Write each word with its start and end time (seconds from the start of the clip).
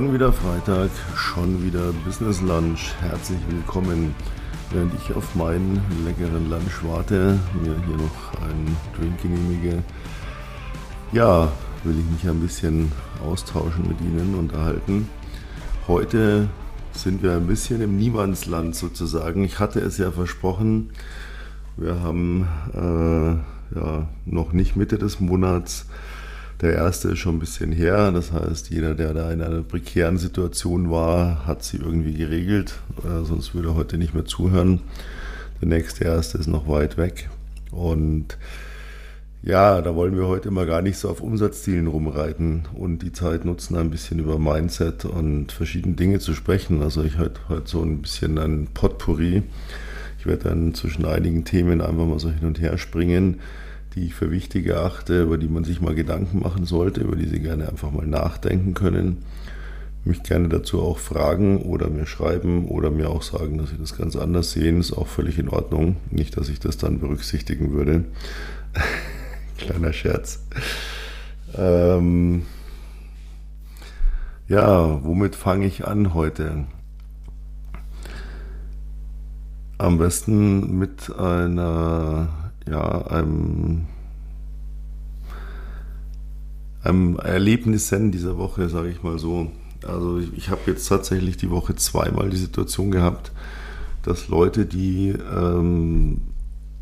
Schon 0.00 0.14
wieder 0.14 0.32
Freitag, 0.32 0.88
schon 1.14 1.62
wieder 1.62 1.92
Business 2.06 2.40
Lunch. 2.40 2.94
Herzlich 3.02 3.38
willkommen. 3.50 4.14
Während 4.70 4.94
ich 4.94 5.14
auf 5.14 5.34
meinen 5.34 5.78
leckeren 6.06 6.48
Lunch 6.48 6.82
warte, 6.84 7.38
mir 7.62 7.74
hier 7.84 7.96
noch 7.98 8.42
einen 8.42 8.74
Drink 8.96 9.20
genehmige, 9.20 9.82
ja, 11.12 11.52
will 11.84 11.98
ich 11.98 12.10
mich 12.12 12.26
ein 12.26 12.40
bisschen 12.40 12.90
austauschen 13.22 13.88
mit 13.88 14.00
Ihnen, 14.00 14.36
unterhalten. 14.36 15.06
Heute 15.86 16.48
sind 16.92 17.22
wir 17.22 17.32
ein 17.32 17.46
bisschen 17.46 17.82
im 17.82 17.98
Niemandsland 17.98 18.74
sozusagen. 18.74 19.44
Ich 19.44 19.58
hatte 19.58 19.80
es 19.80 19.98
ja 19.98 20.10
versprochen. 20.10 20.92
Wir 21.76 22.00
haben 22.00 22.48
äh, 22.72 23.78
ja 23.78 24.08
noch 24.24 24.54
nicht 24.54 24.76
Mitte 24.76 24.96
des 24.96 25.20
Monats. 25.20 25.84
Der 26.60 26.74
erste 26.74 27.08
ist 27.08 27.18
schon 27.18 27.36
ein 27.36 27.40
bisschen 27.40 27.72
her. 27.72 28.12
Das 28.12 28.32
heißt, 28.32 28.70
jeder, 28.70 28.94
der 28.94 29.14
da 29.14 29.32
in 29.32 29.40
einer 29.40 29.62
prekären 29.62 30.18
Situation 30.18 30.90
war, 30.90 31.46
hat 31.46 31.62
sie 31.62 31.78
irgendwie 31.78 32.14
geregelt. 32.14 32.74
Äh, 32.98 33.24
sonst 33.24 33.54
würde 33.54 33.68
er 33.68 33.74
heute 33.76 33.96
nicht 33.96 34.14
mehr 34.14 34.26
zuhören. 34.26 34.80
Der 35.62 35.68
nächste 35.68 36.04
erste 36.04 36.36
ist 36.36 36.48
noch 36.48 36.68
weit 36.68 36.98
weg. 36.98 37.30
Und 37.70 38.36
ja, 39.42 39.80
da 39.80 39.94
wollen 39.94 40.16
wir 40.16 40.26
heute 40.26 40.50
mal 40.50 40.66
gar 40.66 40.82
nicht 40.82 40.98
so 40.98 41.08
auf 41.08 41.22
Umsatzzielen 41.22 41.86
rumreiten 41.86 42.68
und 42.74 42.98
die 42.98 43.12
Zeit 43.12 43.46
nutzen, 43.46 43.76
ein 43.76 43.88
bisschen 43.88 44.18
über 44.18 44.38
Mindset 44.38 45.06
und 45.06 45.52
verschiedene 45.52 45.94
Dinge 45.94 46.18
zu 46.18 46.34
sprechen. 46.34 46.82
Also 46.82 47.02
ich 47.02 47.16
heute 47.16 47.40
heute 47.48 47.70
so 47.70 47.82
ein 47.82 48.02
bisschen 48.02 48.36
ein 48.36 48.68
Potpourri. 48.74 49.42
Ich 50.18 50.26
werde 50.26 50.50
dann 50.50 50.74
zwischen 50.74 51.06
einigen 51.06 51.46
Themen 51.46 51.80
einfach 51.80 52.04
mal 52.04 52.18
so 52.18 52.28
hin 52.28 52.46
und 52.46 52.60
her 52.60 52.76
springen 52.76 53.40
die 53.94 54.06
ich 54.06 54.14
für 54.14 54.30
wichtig 54.30 54.66
erachte, 54.66 55.22
über 55.22 55.38
die 55.38 55.48
man 55.48 55.64
sich 55.64 55.80
mal 55.80 55.94
Gedanken 55.94 56.40
machen 56.40 56.64
sollte, 56.64 57.00
über 57.00 57.16
die 57.16 57.26
Sie 57.26 57.40
gerne 57.40 57.68
einfach 57.68 57.90
mal 57.90 58.06
nachdenken 58.06 58.74
können. 58.74 59.18
Mich 60.04 60.22
gerne 60.22 60.48
dazu 60.48 60.80
auch 60.80 60.98
fragen 60.98 61.58
oder 61.58 61.90
mir 61.90 62.06
schreiben 62.06 62.68
oder 62.68 62.90
mir 62.90 63.10
auch 63.10 63.22
sagen, 63.22 63.58
dass 63.58 63.70
Sie 63.70 63.78
das 63.78 63.96
ganz 63.96 64.16
anders 64.16 64.52
sehen, 64.52 64.80
ist 64.80 64.92
auch 64.92 65.08
völlig 65.08 65.38
in 65.38 65.48
Ordnung. 65.48 65.96
Nicht, 66.10 66.36
dass 66.36 66.48
ich 66.48 66.60
das 66.60 66.78
dann 66.78 67.00
berücksichtigen 67.00 67.72
würde. 67.72 68.04
Kleiner 69.58 69.92
Scherz. 69.92 70.42
Ähm 71.56 72.46
ja, 74.48 75.04
womit 75.04 75.36
fange 75.36 75.66
ich 75.66 75.86
an 75.86 76.14
heute? 76.14 76.64
Am 79.78 79.98
besten 79.98 80.78
mit 80.78 81.14
einer 81.16 82.39
ja, 82.68 83.06
einem, 83.06 83.86
einem 86.82 87.18
Erlebnissen 87.18 88.10
dieser 88.12 88.38
Woche, 88.38 88.68
sage 88.68 88.90
ich 88.90 89.02
mal 89.02 89.18
so. 89.18 89.50
Also 89.86 90.18
ich, 90.18 90.36
ich 90.36 90.48
habe 90.50 90.60
jetzt 90.66 90.86
tatsächlich 90.88 91.36
die 91.36 91.50
Woche 91.50 91.74
zweimal 91.74 92.30
die 92.30 92.36
Situation 92.36 92.90
gehabt, 92.90 93.32
dass 94.02 94.28
Leute, 94.28 94.66
die 94.66 95.08
ähm, 95.10 96.22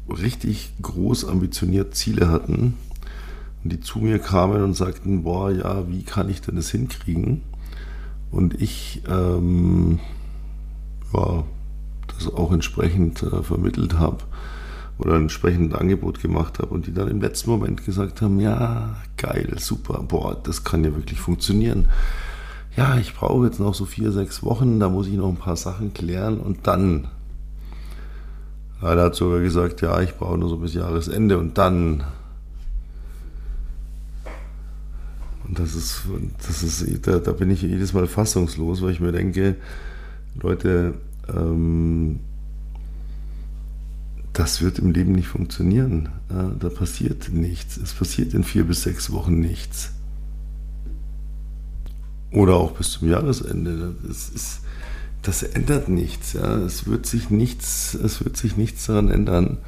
richtig 0.09 0.73
groß 0.83 1.27
ambitioniert 1.27 1.95
Ziele 1.95 2.29
hatten, 2.29 2.75
die 3.65 3.81
zu 3.81 3.99
mir 3.99 4.19
kamen 4.19 4.63
und 4.63 4.75
sagten, 4.75 5.25
boah, 5.25 5.51
ja, 5.51 5.89
wie 5.89 6.03
kann 6.03 6.31
ich 6.31 6.41
denn 6.41 6.57
das 6.57 6.71
hinkriegen? 6.71 7.43
Und 8.31 8.61
ich, 8.61 9.03
ähm, 9.09 10.01
ja, 11.13 11.45
das 12.09 12.33
auch 12.33 12.53
entsprechend 12.53 13.23
äh, 13.23 13.43
vermittelt 13.43 13.99
habe 13.99 14.25
oder 14.99 15.15
ein 15.15 15.23
entsprechendes 15.23 15.79
Angebot 15.79 16.21
gemacht 16.21 16.59
habe 16.59 16.75
und 16.75 16.87
die 16.87 16.93
dann 16.93 17.09
im 17.09 17.21
letzten 17.21 17.51
Moment 17.51 17.85
gesagt 17.85 18.21
haben, 18.21 18.41
ja, 18.41 18.97
geil, 19.17 19.55
super, 19.59 20.03
boah, 20.07 20.37
das 20.43 20.65
kann 20.65 20.85
ja 20.85 20.95
wirklich 20.95 21.21
funktionieren. 21.21 21.89
Ja, 22.77 22.97
ich 22.97 23.15
brauche 23.15 23.47
jetzt 23.47 23.61
noch 23.61 23.75
so 23.75 23.85
vier, 23.87 24.13
sechs 24.13 24.43
Wochen, 24.43 24.81
da 24.81 24.89
muss 24.89 25.07
ich 25.07 25.15
noch 25.15 25.29
ein 25.29 25.37
paar 25.37 25.57
Sachen 25.57 25.95
klären 25.95 26.39
und 26.39 26.67
dann. 26.67 27.09
Einer 28.81 29.03
hat 29.03 29.17
sogar 29.17 29.41
gesagt, 29.41 29.81
ja, 29.81 30.01
ich 30.01 30.15
brauche 30.15 30.39
nur 30.39 30.49
so 30.49 30.59
bis 30.59 30.75
Jahresende 30.75 31.39
und 31.39 31.59
dann. 31.59 32.05
Und 35.47 35.59
das 35.59 35.75
ist, 35.75 36.03
das 36.47 36.63
ist, 36.63 37.07
da, 37.07 37.19
da 37.19 37.33
bin 37.33 37.51
ich 37.51 37.63
jedes 37.63 37.93
Mal 37.95 38.07
fassungslos, 38.07 38.83
weil 38.83 38.91
ich 38.91 39.01
mir 39.01 39.13
denke, 39.13 39.57
Leute, 40.41 40.95
ähm, 41.29 42.21
das 44.39 44.63
wird 44.63 44.79
im 44.79 44.93
Leben 44.93 45.13
nicht 45.13 45.27
funktionieren. 45.27 46.11
Da 46.29 46.69
passiert 46.69 47.31
nichts. 47.33 47.77
Es 47.77 47.93
passiert 47.93 48.35
in 48.35 48.45
vier 48.45 48.63
bis 48.63 48.85
sechs 48.85 49.11
Wochen 49.11 49.41
nichts. 49.41 49.91
Oder 52.31 52.55
auch 52.55 52.71
bis 52.71 52.93
zum 52.93 53.09
Jahresende. 53.09 53.97
Das, 54.07 54.29
ist, 54.29 54.61
das 55.23 55.43
ändert 55.43 55.89
nichts. 55.89 56.35
Ja. 56.35 56.57
Es, 56.59 56.87
wird 56.87 57.05
sich 57.05 57.31
nichts 57.31 57.95
es 57.95 58.23
wird 58.25 58.37
sich 58.37 58.57
nichts 58.57 58.87
daran 58.87 59.11
ändern 59.11 59.59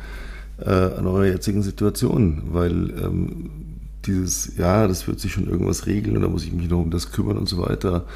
äh, 0.59 0.71
an 0.71 1.05
eurer 1.05 1.27
jetzigen 1.27 1.63
Situation, 1.65 2.43
weil 2.53 2.91
ähm, 2.91 3.51
dieses, 4.07 4.57
ja, 4.57 4.87
das 4.87 5.07
wird 5.07 5.21
sich 5.21 5.33
schon 5.33 5.49
irgendwas 5.49 5.87
regeln 5.87 6.17
oder 6.17 6.29
muss 6.29 6.45
ich 6.45 6.53
mich 6.53 6.69
noch 6.69 6.81
um 6.81 6.91
das 6.91 7.13
kümmern 7.13 7.39
und 7.39 7.49
so 7.49 7.59
weiter. 7.59 8.07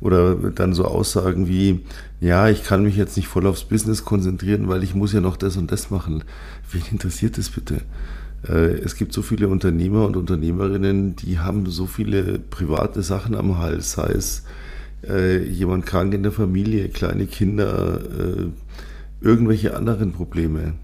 Oder 0.00 0.34
dann 0.34 0.74
so 0.74 0.84
Aussagen 0.84 1.48
wie, 1.48 1.80
ja, 2.20 2.48
ich 2.48 2.64
kann 2.64 2.82
mich 2.82 2.96
jetzt 2.96 3.16
nicht 3.16 3.28
voll 3.28 3.46
aufs 3.46 3.64
Business 3.64 4.04
konzentrieren, 4.04 4.68
weil 4.68 4.82
ich 4.82 4.94
muss 4.94 5.12
ja 5.12 5.20
noch 5.20 5.36
das 5.36 5.56
und 5.56 5.72
das 5.72 5.90
machen. 5.90 6.24
Wen 6.70 6.82
interessiert 6.90 7.38
das 7.38 7.50
bitte? 7.50 7.82
Äh, 8.48 8.78
es 8.78 8.96
gibt 8.96 9.12
so 9.12 9.22
viele 9.22 9.48
Unternehmer 9.48 10.06
und 10.06 10.16
Unternehmerinnen, 10.16 11.16
die 11.16 11.38
haben 11.38 11.66
so 11.66 11.86
viele 11.86 12.38
private 12.38 13.02
Sachen 13.02 13.34
am 13.34 13.58
Hals, 13.58 13.92
sei 13.92 14.12
es 14.12 14.44
äh, 15.08 15.42
jemand 15.42 15.86
krank 15.86 16.14
in 16.14 16.22
der 16.22 16.32
Familie, 16.32 16.88
kleine 16.88 17.26
Kinder, 17.26 18.00
äh, 18.00 18.46
irgendwelche 19.20 19.76
anderen 19.76 20.12
Probleme. 20.12 20.74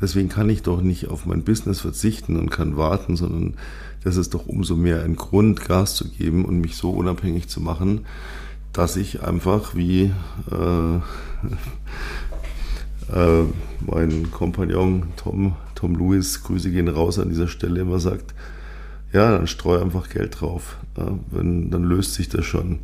Deswegen 0.00 0.28
kann 0.28 0.50
ich 0.50 0.62
doch 0.62 0.82
nicht 0.82 1.08
auf 1.08 1.24
mein 1.24 1.44
Business 1.44 1.80
verzichten 1.80 2.36
und 2.36 2.50
kann 2.50 2.76
warten, 2.76 3.16
sondern 3.16 3.54
das 4.04 4.16
ist 4.16 4.34
doch 4.34 4.46
umso 4.46 4.76
mehr 4.76 5.02
ein 5.02 5.16
Grund, 5.16 5.66
Gas 5.66 5.96
zu 5.96 6.08
geben 6.08 6.44
und 6.44 6.60
mich 6.60 6.76
so 6.76 6.90
unabhängig 6.90 7.48
zu 7.48 7.60
machen, 7.60 8.06
dass 8.72 8.96
ich 8.96 9.22
einfach 9.22 9.74
wie 9.74 10.12
äh, 10.50 10.96
äh, 13.12 13.44
mein 13.80 14.30
Kompagnon 14.30 15.08
Tom, 15.16 15.56
Tom 15.74 15.96
Lewis, 15.96 16.44
Grüße 16.44 16.70
gehen 16.70 16.88
raus 16.88 17.18
an 17.18 17.30
dieser 17.30 17.48
Stelle, 17.48 17.80
immer 17.80 17.98
sagt, 17.98 18.34
ja, 19.12 19.30
dann 19.30 19.46
streu 19.46 19.80
einfach 19.80 20.10
Geld 20.10 20.40
drauf. 20.40 20.76
Ja, 20.96 21.18
wenn, 21.30 21.70
dann 21.70 21.84
löst 21.84 22.14
sich 22.14 22.28
das 22.28 22.44
schon. 22.44 22.80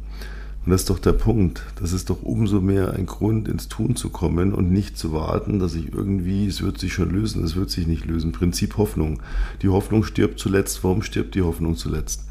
Und 0.65 0.72
das 0.72 0.82
ist 0.82 0.91
doch 0.91 0.98
der 0.98 1.15
Punkt. 1.15 1.62
Das 1.81 1.93
ist 1.93 2.10
doch 2.10 2.22
umso 2.22 2.60
mehr 2.60 2.93
ein 2.93 3.06
Grund, 3.06 3.48
ins 3.48 3.69
Tun 3.69 3.97
zu 3.97 4.10
kommen 4.10 4.53
und 4.53 4.71
nicht 4.71 4.98
zu 4.98 5.12
warten, 5.12 5.59
dass 5.59 5.75
ich 5.75 5.93
irgendwie, 5.94 6.47
es 6.47 6.60
wird 6.60 6.78
sich 6.78 6.93
schon 6.93 7.10
lösen, 7.10 7.43
es 7.44 7.56
wird 7.56 7.71
sich 7.71 7.87
nicht 7.87 8.04
lösen. 8.04 8.32
Prinzip 8.32 8.76
Hoffnung. 8.76 9.22
Die 9.62 9.71
Hoffnung 9.71 10.04
stirbt 10.04 10.38
zuletzt. 10.38 10.84
Warum 10.84 11.03
stirbt 11.03 11.34
die 11.34 11.43
Hoffnung 11.43 11.76
zuletzt? 11.76 12.25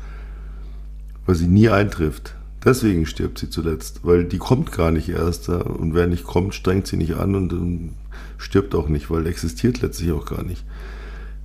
Weil 1.25 1.35
sie 1.35 1.47
nie 1.47 1.69
eintrifft. 1.69 2.35
Deswegen 2.63 3.05
stirbt 3.05 3.39
sie 3.39 3.49
zuletzt, 3.49 4.01
weil 4.03 4.25
die 4.25 4.37
kommt 4.37 4.73
gar 4.73 4.91
nicht 4.91 5.09
erst. 5.09 5.49
Und 5.49 5.95
wer 5.95 6.05
nicht 6.05 6.25
kommt, 6.25 6.53
strengt 6.53 6.85
sie 6.85 6.97
nicht 6.97 7.15
an 7.15 7.33
und 7.33 7.91
stirbt 8.37 8.75
auch 8.75 8.89
nicht, 8.89 9.09
weil 9.09 9.25
existiert 9.25 9.81
letztlich 9.81 10.11
auch 10.11 10.25
gar 10.25 10.43
nicht. 10.43 10.63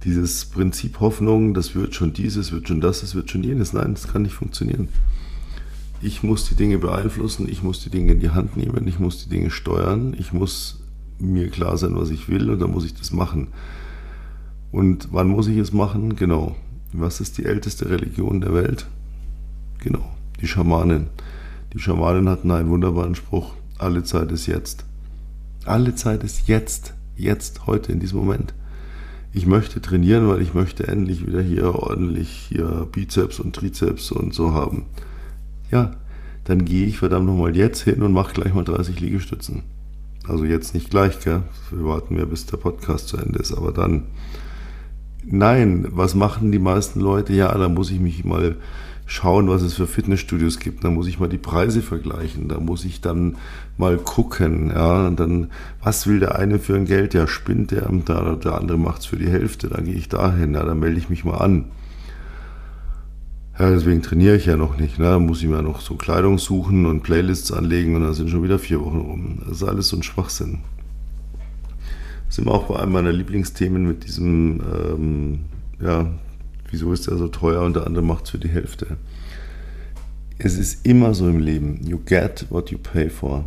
Dieses 0.04 0.44
Prinzip 0.44 1.00
Hoffnung, 1.00 1.54
das 1.54 1.74
wird 1.74 1.94
schon 1.94 2.12
dieses, 2.12 2.52
wird 2.52 2.68
schon 2.68 2.82
das, 2.82 3.00
das 3.00 3.14
wird 3.14 3.30
schon 3.30 3.42
jenes. 3.42 3.72
Nein, 3.72 3.94
das 3.94 4.08
kann 4.08 4.22
nicht 4.22 4.34
funktionieren 4.34 4.88
ich 6.04 6.22
muss 6.22 6.46
die 6.46 6.54
Dinge 6.54 6.78
beeinflussen, 6.78 7.48
ich 7.48 7.62
muss 7.62 7.82
die 7.82 7.88
Dinge 7.88 8.12
in 8.12 8.20
die 8.20 8.28
Hand 8.28 8.58
nehmen, 8.58 8.86
ich 8.86 8.98
muss 8.98 9.24
die 9.24 9.30
Dinge 9.30 9.50
steuern, 9.50 10.14
ich 10.18 10.34
muss 10.34 10.80
mir 11.18 11.48
klar 11.48 11.78
sein, 11.78 11.96
was 11.96 12.10
ich 12.10 12.28
will 12.28 12.50
und 12.50 12.60
dann 12.60 12.72
muss 12.72 12.84
ich 12.84 12.92
das 12.94 13.10
machen. 13.10 13.48
Und 14.70 15.08
wann 15.12 15.28
muss 15.28 15.46
ich 15.46 15.56
es 15.56 15.72
machen? 15.72 16.14
Genau. 16.14 16.56
Was 16.92 17.20
ist 17.20 17.38
die 17.38 17.46
älteste 17.46 17.88
Religion 17.88 18.42
der 18.42 18.52
Welt? 18.52 18.86
Genau, 19.78 20.04
die 20.42 20.46
Schamanen. 20.46 21.06
Die 21.72 21.78
Schamanen 21.78 22.28
hatten 22.28 22.50
einen 22.50 22.68
wunderbaren 22.68 23.14
Spruch, 23.14 23.54
alle 23.78 24.04
Zeit 24.04 24.30
ist 24.30 24.46
jetzt. 24.46 24.84
Alle 25.64 25.94
Zeit 25.94 26.22
ist 26.22 26.48
jetzt, 26.48 26.92
jetzt, 27.16 27.66
heute, 27.66 27.92
in 27.92 28.00
diesem 28.00 28.18
Moment. 28.18 28.52
Ich 29.32 29.46
möchte 29.46 29.80
trainieren, 29.80 30.28
weil 30.28 30.42
ich 30.42 30.52
möchte 30.52 30.86
endlich 30.86 31.26
wieder 31.26 31.40
hier 31.40 31.74
ordentlich 31.74 32.28
hier 32.28 32.86
Bizeps 32.92 33.40
und 33.40 33.56
Trizeps 33.56 34.12
und 34.12 34.34
so 34.34 34.52
haben 34.52 34.84
ja, 35.74 35.90
dann 36.44 36.64
gehe 36.64 36.86
ich 36.86 36.98
verdammt 36.98 37.26
nochmal 37.26 37.56
jetzt 37.56 37.82
hin 37.82 38.02
und 38.02 38.12
mache 38.12 38.32
gleich 38.32 38.54
mal 38.54 38.64
30 38.64 39.00
Liegestützen. 39.00 39.64
Also 40.26 40.44
jetzt 40.44 40.72
nicht 40.72 40.88
gleich, 40.88 41.20
gell? 41.20 41.42
Wir 41.70 41.84
warten 41.84 42.16
ja, 42.16 42.24
bis 42.24 42.46
der 42.46 42.56
Podcast 42.56 43.08
zu 43.08 43.18
Ende 43.18 43.40
ist, 43.40 43.52
aber 43.52 43.72
dann. 43.72 44.04
Nein, 45.26 45.86
was 45.90 46.14
machen 46.14 46.52
die 46.52 46.58
meisten 46.58 47.00
Leute? 47.00 47.32
Ja, 47.32 47.56
da 47.56 47.68
muss 47.68 47.90
ich 47.90 47.98
mich 47.98 48.24
mal 48.24 48.56
schauen, 49.06 49.48
was 49.48 49.62
es 49.62 49.74
für 49.74 49.86
Fitnessstudios 49.86 50.58
gibt. 50.58 50.84
Da 50.84 50.90
muss 50.90 51.08
ich 51.08 51.18
mal 51.18 51.28
die 51.28 51.38
Preise 51.38 51.82
vergleichen. 51.82 52.48
Da 52.48 52.60
muss 52.60 52.84
ich 52.84 53.00
dann 53.00 53.36
mal 53.76 53.96
gucken. 53.96 54.70
Ja, 54.70 55.06
und 55.06 55.18
dann, 55.18 55.50
was 55.82 56.06
will 56.06 56.20
der 56.20 56.38
eine 56.38 56.58
für 56.58 56.76
ein 56.76 56.84
Geld? 56.84 57.14
Ja, 57.14 57.26
spinnt 57.26 57.70
der, 57.70 57.88
der, 57.88 58.36
der 58.36 58.54
andere 58.54 58.78
macht 58.78 59.00
es 59.00 59.06
für 59.06 59.16
die 59.16 59.30
Hälfte. 59.30 59.68
Dann 59.68 59.84
gehe 59.84 59.94
ich 59.94 60.08
dahin. 60.08 60.54
Ja, 60.54 60.62
dann 60.62 60.78
melde 60.78 60.98
ich 60.98 61.10
mich 61.10 61.24
mal 61.24 61.38
an. 61.38 61.66
Ja, 63.56 63.70
deswegen 63.70 64.02
trainiere 64.02 64.36
ich 64.36 64.46
ja 64.46 64.56
noch 64.56 64.78
nicht. 64.78 64.98
Ne? 64.98 65.04
Da 65.04 65.18
muss 65.20 65.40
ich 65.40 65.48
mir 65.48 65.62
noch 65.62 65.80
so 65.80 65.94
Kleidung 65.94 66.38
suchen 66.38 66.86
und 66.86 67.02
Playlists 67.02 67.52
anlegen 67.52 67.94
und 67.94 68.02
dann 68.02 68.12
sind 68.12 68.28
schon 68.28 68.42
wieder 68.42 68.58
vier 68.58 68.80
Wochen 68.80 68.98
rum. 68.98 69.38
Das 69.46 69.58
ist 69.58 69.62
alles 69.62 69.88
so 69.88 69.96
ein 69.96 70.02
Schwachsinn. 70.02 70.58
Das 72.26 72.36
sind 72.36 72.46
wir 72.46 72.52
auch 72.52 72.64
bei 72.64 72.80
einem 72.80 72.90
meiner 72.90 73.12
Lieblingsthemen 73.12 73.86
mit 73.86 74.04
diesem, 74.04 74.60
ähm, 74.60 75.38
ja, 75.80 76.10
wieso 76.68 76.92
ist 76.92 77.06
der 77.06 77.16
so 77.16 77.28
teuer 77.28 77.62
und 77.62 77.76
der 77.76 77.86
andere 77.86 78.04
macht 78.04 78.24
es 78.24 78.30
für 78.30 78.38
die 78.38 78.48
Hälfte. 78.48 78.96
Es 80.38 80.58
ist 80.58 80.84
immer 80.84 81.14
so 81.14 81.28
im 81.28 81.38
Leben. 81.38 81.78
You 81.86 82.00
get 82.04 82.46
what 82.50 82.72
you 82.72 82.78
pay 82.78 83.08
for. 83.08 83.44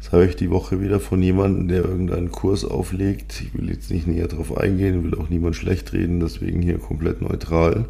Das 0.00 0.10
habe 0.10 0.26
ich 0.26 0.34
die 0.34 0.50
Woche 0.50 0.80
wieder 0.80 0.98
von 0.98 1.22
jemandem, 1.22 1.68
der 1.68 1.84
irgendeinen 1.84 2.32
Kurs 2.32 2.64
auflegt. 2.64 3.42
Ich 3.42 3.54
will 3.54 3.70
jetzt 3.70 3.92
nicht 3.92 4.08
näher 4.08 4.26
darauf 4.26 4.56
eingehen, 4.56 5.04
will 5.04 5.14
auch 5.14 5.28
niemand 5.28 5.54
schlecht 5.54 5.92
reden, 5.92 6.18
deswegen 6.18 6.62
hier 6.62 6.78
komplett 6.78 7.22
neutral 7.22 7.86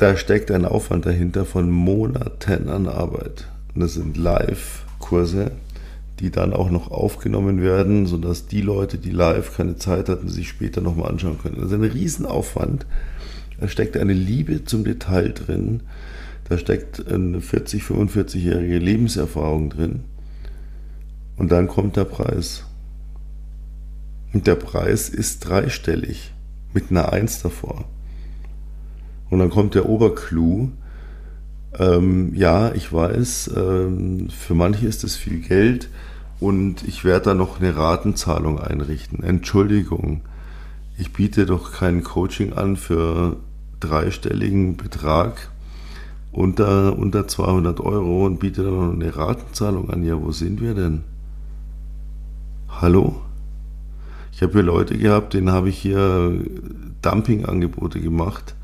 da 0.00 0.16
steckt 0.16 0.50
ein 0.50 0.64
Aufwand 0.64 1.04
dahinter 1.04 1.44
von 1.44 1.70
Monaten 1.70 2.70
an 2.70 2.88
Arbeit. 2.88 3.48
Und 3.74 3.82
das 3.82 3.92
sind 3.92 4.16
Live-Kurse, 4.16 5.50
die 6.20 6.30
dann 6.30 6.54
auch 6.54 6.70
noch 6.70 6.90
aufgenommen 6.90 7.60
werden, 7.60 8.06
sodass 8.06 8.46
die 8.46 8.62
Leute, 8.62 8.96
die 8.96 9.10
live 9.10 9.54
keine 9.54 9.76
Zeit 9.76 10.08
hatten, 10.08 10.30
sich 10.30 10.48
später 10.48 10.80
nochmal 10.80 11.10
anschauen 11.10 11.38
können. 11.38 11.56
Das 11.56 11.66
ist 11.66 11.74
ein 11.74 11.84
Riesenaufwand. 11.84 12.86
Da 13.60 13.68
steckt 13.68 13.98
eine 13.98 14.14
Liebe 14.14 14.64
zum 14.64 14.84
Detail 14.84 15.34
drin. 15.34 15.82
Da 16.48 16.56
steckt 16.56 17.06
eine 17.06 17.42
40, 17.42 17.82
45-jährige 17.82 18.78
Lebenserfahrung 18.78 19.68
drin. 19.68 20.00
Und 21.36 21.52
dann 21.52 21.68
kommt 21.68 21.96
der 21.96 22.04
Preis. 22.04 22.64
Und 24.32 24.46
der 24.46 24.54
Preis 24.54 25.10
ist 25.10 25.40
dreistellig 25.40 26.32
mit 26.72 26.90
einer 26.90 27.12
Eins 27.12 27.42
davor. 27.42 27.84
Und 29.30 29.38
dann 29.38 29.50
kommt 29.50 29.74
der 29.74 29.88
Oberclou. 29.88 30.70
Ähm, 31.78 32.34
ja, 32.34 32.72
ich 32.74 32.92
weiß, 32.92 33.52
ähm, 33.56 34.28
für 34.28 34.54
manche 34.54 34.86
ist 34.86 35.04
es 35.04 35.16
viel 35.16 35.40
Geld 35.40 35.88
und 36.40 36.82
ich 36.86 37.04
werde 37.04 37.26
da 37.26 37.34
noch 37.34 37.60
eine 37.60 37.76
Ratenzahlung 37.76 38.58
einrichten. 38.58 39.22
Entschuldigung, 39.22 40.22
ich 40.98 41.12
biete 41.12 41.46
doch 41.46 41.72
kein 41.72 42.02
Coaching 42.02 42.54
an 42.54 42.76
für 42.76 43.36
dreistelligen 43.78 44.76
Betrag 44.76 45.50
unter, 46.32 46.98
unter 46.98 47.28
200 47.28 47.80
Euro 47.80 48.26
und 48.26 48.40
biete 48.40 48.64
dann 48.64 48.74
noch 48.74 48.92
eine 48.92 49.16
Ratenzahlung 49.16 49.90
an. 49.90 50.02
Ja, 50.02 50.20
wo 50.20 50.32
sind 50.32 50.60
wir 50.60 50.74
denn? 50.74 51.02
Hallo? 52.68 53.20
Ich 54.32 54.42
habe 54.42 54.54
hier 54.54 54.62
Leute 54.62 54.98
gehabt, 54.98 55.34
denen 55.34 55.52
habe 55.52 55.68
ich 55.68 55.78
hier 55.78 56.32
Dumpingangebote 57.02 58.00
gemacht 58.00 58.54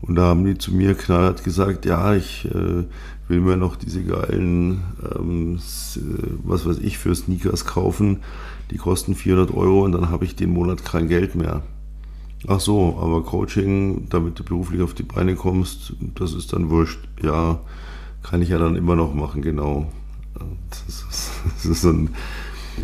und 0.00 0.14
da 0.14 0.22
haben 0.22 0.44
die 0.44 0.56
zu 0.56 0.72
mir 0.72 0.94
knallhart 0.94 1.44
gesagt, 1.44 1.84
ja, 1.84 2.14
ich 2.14 2.46
äh, 2.46 2.84
will 3.28 3.40
mir 3.40 3.56
noch 3.56 3.76
diese 3.76 4.02
geilen, 4.02 4.82
ähm, 5.16 5.56
äh, 5.56 6.00
was 6.44 6.66
weiß 6.66 6.78
ich, 6.78 6.98
für 6.98 7.14
Sneakers 7.14 7.64
kaufen. 7.64 8.20
Die 8.70 8.76
kosten 8.76 9.14
400 9.14 9.54
Euro 9.54 9.84
und 9.84 9.92
dann 9.92 10.10
habe 10.10 10.24
ich 10.24 10.36
den 10.36 10.50
Monat 10.50 10.84
kein 10.84 11.08
Geld 11.08 11.34
mehr. 11.34 11.62
Ach 12.46 12.60
so, 12.60 12.98
aber 13.00 13.24
Coaching, 13.24 14.06
damit 14.10 14.38
du 14.38 14.44
beruflich 14.44 14.82
auf 14.82 14.94
die 14.94 15.02
Beine 15.02 15.34
kommst, 15.34 15.94
das 16.14 16.34
ist 16.34 16.52
dann 16.52 16.70
wurscht. 16.70 17.00
Ja, 17.22 17.60
kann 18.22 18.42
ich 18.42 18.50
ja 18.50 18.58
dann 18.58 18.76
immer 18.76 18.94
noch 18.94 19.14
machen, 19.14 19.42
genau. 19.42 19.90
Das 20.70 20.84
ist, 20.88 21.30
das 21.56 21.64
ist 21.66 21.84
ein, 21.84 22.10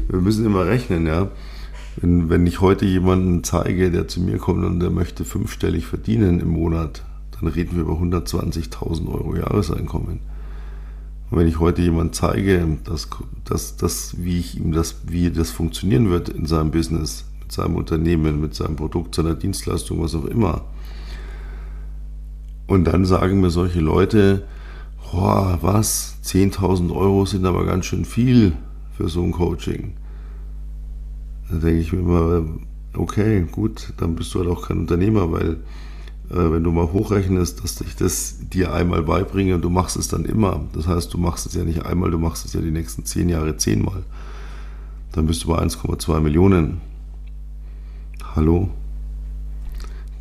wir 0.08 0.20
müssen 0.20 0.44
immer 0.44 0.66
rechnen, 0.66 1.06
ja. 1.06 1.30
Wenn, 1.96 2.28
wenn 2.28 2.46
ich 2.46 2.60
heute 2.60 2.86
jemanden 2.86 3.44
zeige, 3.44 3.90
der 3.90 4.08
zu 4.08 4.20
mir 4.20 4.38
kommt 4.38 4.64
und 4.64 4.80
der 4.80 4.90
möchte 4.90 5.24
fünfstellig 5.24 5.86
verdienen 5.86 6.40
im 6.40 6.48
Monat, 6.48 7.04
dann 7.32 7.48
reden 7.48 7.76
wir 7.76 7.82
über 7.82 7.94
120.000 7.94 9.08
Euro 9.08 9.36
Jahreseinkommen. 9.36 10.20
Und 11.30 11.38
wenn 11.38 11.48
ich 11.48 11.60
heute 11.60 11.82
jemand 11.82 12.14
zeige, 12.14 12.66
dass, 12.84 13.08
dass, 13.44 13.76
dass, 13.76 14.22
wie, 14.22 14.38
ich 14.38 14.56
ihm 14.56 14.72
das, 14.72 14.96
wie 15.06 15.30
das 15.30 15.50
funktionieren 15.50 16.10
wird 16.10 16.28
in 16.28 16.46
seinem 16.46 16.70
Business, 16.70 17.24
mit 17.40 17.52
seinem 17.52 17.76
Unternehmen, 17.76 18.40
mit 18.40 18.54
seinem 18.54 18.76
Produkt, 18.76 19.14
seiner 19.14 19.34
Dienstleistung, 19.34 20.02
was 20.02 20.14
auch 20.14 20.26
immer, 20.26 20.62
und 22.66 22.84
dann 22.84 23.04
sagen 23.04 23.40
mir 23.40 23.50
solche 23.50 23.80
Leute, 23.80 24.44
boah, 25.10 25.58
was, 25.60 26.16
10.000 26.24 26.94
Euro 26.94 27.26
sind 27.26 27.44
aber 27.44 27.66
ganz 27.66 27.86
schön 27.86 28.04
viel 28.04 28.54
für 28.96 29.08
so 29.08 29.22
ein 29.22 29.32
Coaching. 29.32 29.92
Da 31.50 31.56
denke 31.56 31.80
ich 31.80 31.92
mir 31.92 32.00
immer, 32.00 32.44
okay, 32.94 33.46
gut, 33.50 33.92
dann 33.98 34.14
bist 34.16 34.34
du 34.34 34.40
halt 34.40 34.48
auch 34.48 34.68
kein 34.68 34.78
Unternehmer, 34.78 35.30
weil 35.30 35.58
äh, 36.30 36.50
wenn 36.50 36.64
du 36.64 36.72
mal 36.72 36.92
hochrechnest, 36.92 37.62
dass 37.62 37.80
ich 37.80 37.96
das 37.96 38.48
dir 38.48 38.72
einmal 38.72 39.02
beibringe 39.02 39.54
und 39.56 39.62
du 39.62 39.70
machst 39.70 39.96
es 39.96 40.08
dann 40.08 40.24
immer, 40.24 40.64
das 40.72 40.86
heißt, 40.86 41.12
du 41.12 41.18
machst 41.18 41.46
es 41.46 41.54
ja 41.54 41.64
nicht 41.64 41.84
einmal, 41.84 42.10
du 42.10 42.18
machst 42.18 42.44
es 42.46 42.54
ja 42.54 42.60
die 42.60 42.70
nächsten 42.70 43.04
zehn 43.04 43.28
Jahre 43.28 43.56
zehnmal, 43.56 44.04
dann 45.12 45.26
bist 45.26 45.44
du 45.44 45.48
bei 45.48 45.58
1,2 45.58 46.20
Millionen. 46.20 46.80
Hallo? 48.34 48.70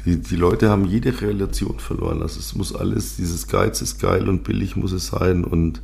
Die, 0.06 0.22
die 0.22 0.36
Leute 0.36 0.70
haben 0.70 0.86
jede 0.86 1.22
Relation 1.22 1.80
verloren. 1.80 2.22
Also 2.22 2.40
es 2.40 2.54
muss 2.56 2.76
alles, 2.76 3.16
dieses 3.16 3.48
Geiz 3.48 3.82
ist 3.82 4.00
geil 4.00 4.28
und 4.28 4.44
billig 4.44 4.76
muss 4.76 4.92
es 4.92 5.08
sein 5.08 5.46
und 5.46 5.82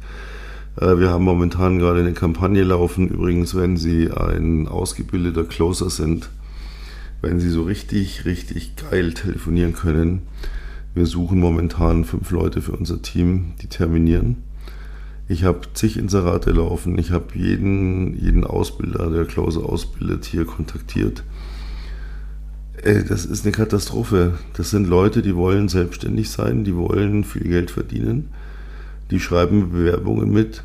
wir 0.80 1.10
haben 1.10 1.26
momentan 1.26 1.78
gerade 1.78 2.00
eine 2.00 2.14
Kampagne 2.14 2.64
laufen. 2.64 3.10
Übrigens, 3.10 3.54
wenn 3.56 3.76
Sie 3.76 4.12
ein 4.12 4.68
ausgebildeter 4.68 5.44
Closer 5.44 5.90
sind, 5.90 6.30
wenn 7.22 7.40
Sie 7.40 7.50
so 7.50 7.64
richtig, 7.64 8.24
richtig 8.26 8.78
geil 8.78 9.14
telefonieren 9.14 9.74
können. 9.74 10.22
Wir 10.96 11.06
suchen 11.06 11.40
momentan 11.40 12.06
fünf 12.06 12.32
Leute 12.32 12.62
für 12.62 12.72
unser 12.72 13.02
Team, 13.02 13.54
die 13.62 13.68
terminieren. 13.68 14.38
Ich 15.28 15.44
habe 15.44 15.60
zig 15.74 15.98
Inserate 15.98 16.52
laufen. 16.52 16.98
Ich 16.98 17.12
habe 17.12 17.28
jeden, 17.36 18.18
jeden 18.18 18.44
Ausbilder, 18.46 19.10
der 19.10 19.26
Klause 19.26 19.60
ausbildet, 19.60 20.26
hier 20.26 20.46
kontaktiert. 20.46 21.24
Ey, 22.82 23.04
das 23.04 23.26
ist 23.26 23.46
eine 23.46 23.52
Katastrophe. 23.52 24.40
Das 24.54 24.70
sind 24.70 24.88
Leute, 24.88 25.22
die 25.22 25.36
wollen 25.36 25.68
selbstständig 25.68 26.30
sein, 26.30 26.64
die 26.64 26.76
wollen 26.76 27.26
viel 27.26 27.44
Geld 27.44 27.70
verdienen. 27.70 28.30
Die 29.12 29.20
schreiben 29.20 29.72
Bewerbungen 29.72 30.32
mit 30.32 30.64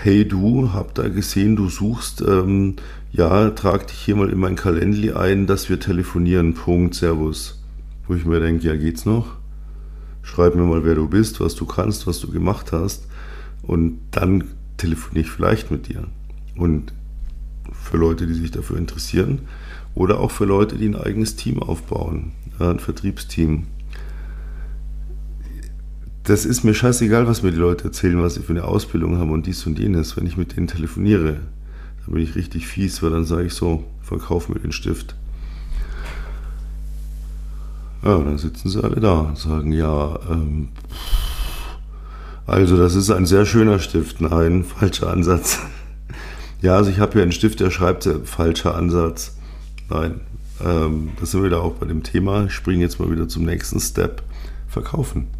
hey 0.00 0.26
du, 0.26 0.72
hab 0.72 0.94
da 0.94 1.08
gesehen, 1.08 1.56
du 1.56 1.68
suchst, 1.68 2.22
ähm, 2.22 2.76
ja, 3.10 3.50
trag 3.50 3.88
dich 3.88 3.98
hier 3.98 4.14
mal 4.14 4.30
in 4.30 4.38
mein 4.38 4.54
Kalendli 4.54 5.10
ein, 5.10 5.48
dass 5.48 5.68
wir 5.68 5.80
telefonieren, 5.80 6.54
Punkt, 6.54 6.94
Servus. 6.94 7.60
Wo 8.06 8.14
ich 8.14 8.24
mir 8.24 8.38
denke, 8.38 8.68
ja, 8.68 8.76
geht's 8.76 9.04
noch? 9.04 9.34
Schreib 10.22 10.54
mir 10.54 10.62
mal, 10.62 10.84
wer 10.84 10.94
du 10.94 11.08
bist, 11.08 11.40
was 11.40 11.56
du 11.56 11.66
kannst, 11.66 12.06
was 12.06 12.20
du 12.20 12.30
gemacht 12.30 12.70
hast 12.70 13.08
und 13.62 13.98
dann 14.12 14.44
telefoniere 14.76 15.26
ich 15.26 15.30
vielleicht 15.32 15.72
mit 15.72 15.88
dir. 15.88 16.04
Und 16.54 16.92
für 17.72 17.96
Leute, 17.96 18.28
die 18.28 18.34
sich 18.34 18.52
dafür 18.52 18.76
interessieren 18.76 19.40
oder 19.96 20.20
auch 20.20 20.30
für 20.30 20.44
Leute, 20.44 20.76
die 20.76 20.86
ein 20.86 20.96
eigenes 20.96 21.34
Team 21.34 21.60
aufbauen, 21.60 22.32
ein 22.60 22.78
Vertriebsteam 22.78 23.66
das 26.28 26.44
ist 26.44 26.62
mir 26.62 26.74
scheißegal, 26.74 27.26
was 27.26 27.42
mir 27.42 27.52
die 27.52 27.56
Leute 27.56 27.84
erzählen, 27.84 28.22
was 28.22 28.34
sie 28.34 28.42
für 28.42 28.52
eine 28.52 28.64
Ausbildung 28.64 29.16
haben 29.16 29.30
und 29.30 29.46
dies 29.46 29.66
und 29.66 29.78
jenes. 29.78 30.16
Wenn 30.16 30.26
ich 30.26 30.36
mit 30.36 30.56
denen 30.56 30.66
telefoniere, 30.66 31.36
dann 32.04 32.14
bin 32.14 32.22
ich 32.22 32.34
richtig 32.34 32.66
fies, 32.66 33.02
weil 33.02 33.10
dann 33.10 33.24
sage 33.24 33.44
ich 33.44 33.54
so, 33.54 33.84
verkauf 34.02 34.50
mir 34.50 34.60
den 34.60 34.72
Stift. 34.72 35.14
Ja, 38.02 38.18
dann 38.18 38.36
sitzen 38.36 38.68
sie 38.68 38.84
alle 38.84 39.00
da 39.00 39.20
und 39.20 39.38
sagen, 39.38 39.72
ja, 39.72 40.18
ähm, 40.30 40.68
also 42.46 42.76
das 42.76 42.94
ist 42.94 43.10
ein 43.10 43.26
sehr 43.26 43.46
schöner 43.46 43.78
Stift. 43.78 44.20
Nein, 44.20 44.64
falscher 44.78 45.10
Ansatz. 45.10 45.60
Ja, 46.60 46.76
also 46.76 46.90
ich 46.90 46.98
habe 46.98 47.12
hier 47.12 47.22
einen 47.22 47.32
Stift, 47.32 47.60
der 47.60 47.70
schreibt, 47.70 48.04
äh, 48.04 48.18
falscher 48.24 48.74
Ansatz. 48.74 49.36
Nein, 49.88 50.20
ähm, 50.62 51.10
das 51.20 51.30
sind 51.30 51.42
wir 51.42 51.50
da 51.50 51.60
auch 51.60 51.74
bei 51.74 51.86
dem 51.86 52.02
Thema. 52.02 52.44
Ich 52.44 52.52
springe 52.52 52.82
jetzt 52.82 53.00
mal 53.00 53.10
wieder 53.10 53.28
zum 53.28 53.44
nächsten 53.44 53.80
Step. 53.80 54.22
Verkaufen 54.68 55.37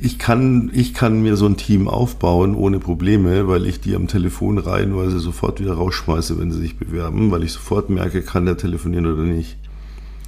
ich 0.00 0.18
kann, 0.18 0.70
ich 0.72 0.94
kann 0.94 1.22
mir 1.22 1.36
so 1.36 1.46
ein 1.46 1.56
Team 1.56 1.88
aufbauen 1.88 2.54
ohne 2.54 2.78
Probleme, 2.78 3.48
weil 3.48 3.66
ich 3.66 3.80
die 3.80 3.94
am 3.94 4.06
Telefon 4.06 4.58
reihenweise 4.58 5.18
sofort 5.18 5.60
wieder 5.60 5.74
rausschmeiße, 5.74 6.38
wenn 6.38 6.50
sie 6.50 6.60
sich 6.60 6.78
bewerben, 6.78 7.30
weil 7.30 7.42
ich 7.42 7.52
sofort 7.52 7.90
merke, 7.90 8.22
kann 8.22 8.46
der 8.46 8.56
telefonieren 8.56 9.06
oder 9.06 9.22
nicht. 9.22 9.56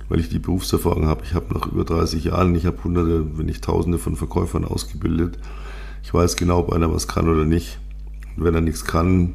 Weil 0.09 0.19
ich 0.19 0.29
die 0.29 0.41
Berufserfahrung 0.41 1.07
habe. 1.07 1.23
Ich 1.25 1.35
habe 1.35 1.55
nach 1.55 1.69
über 1.69 1.85
30 1.85 2.25
Jahren, 2.25 2.55
ich 2.57 2.67
habe 2.67 2.83
hunderte, 2.83 3.39
wenn 3.39 3.47
nicht 3.47 3.63
tausende 3.63 3.99
von 3.99 4.17
Verkäufern 4.17 4.65
ausgebildet. 4.65 5.39
Ich 6.03 6.13
weiß 6.13 6.37
genau, 6.37 6.59
ob 6.59 6.73
einer 6.73 6.93
was 6.93 7.07
kann 7.07 7.29
oder 7.29 7.45
nicht. 7.45 7.79
Und 8.37 8.45
wenn 8.45 8.55
er 8.55 8.61
nichts 8.61 8.85
kann, 8.85 9.35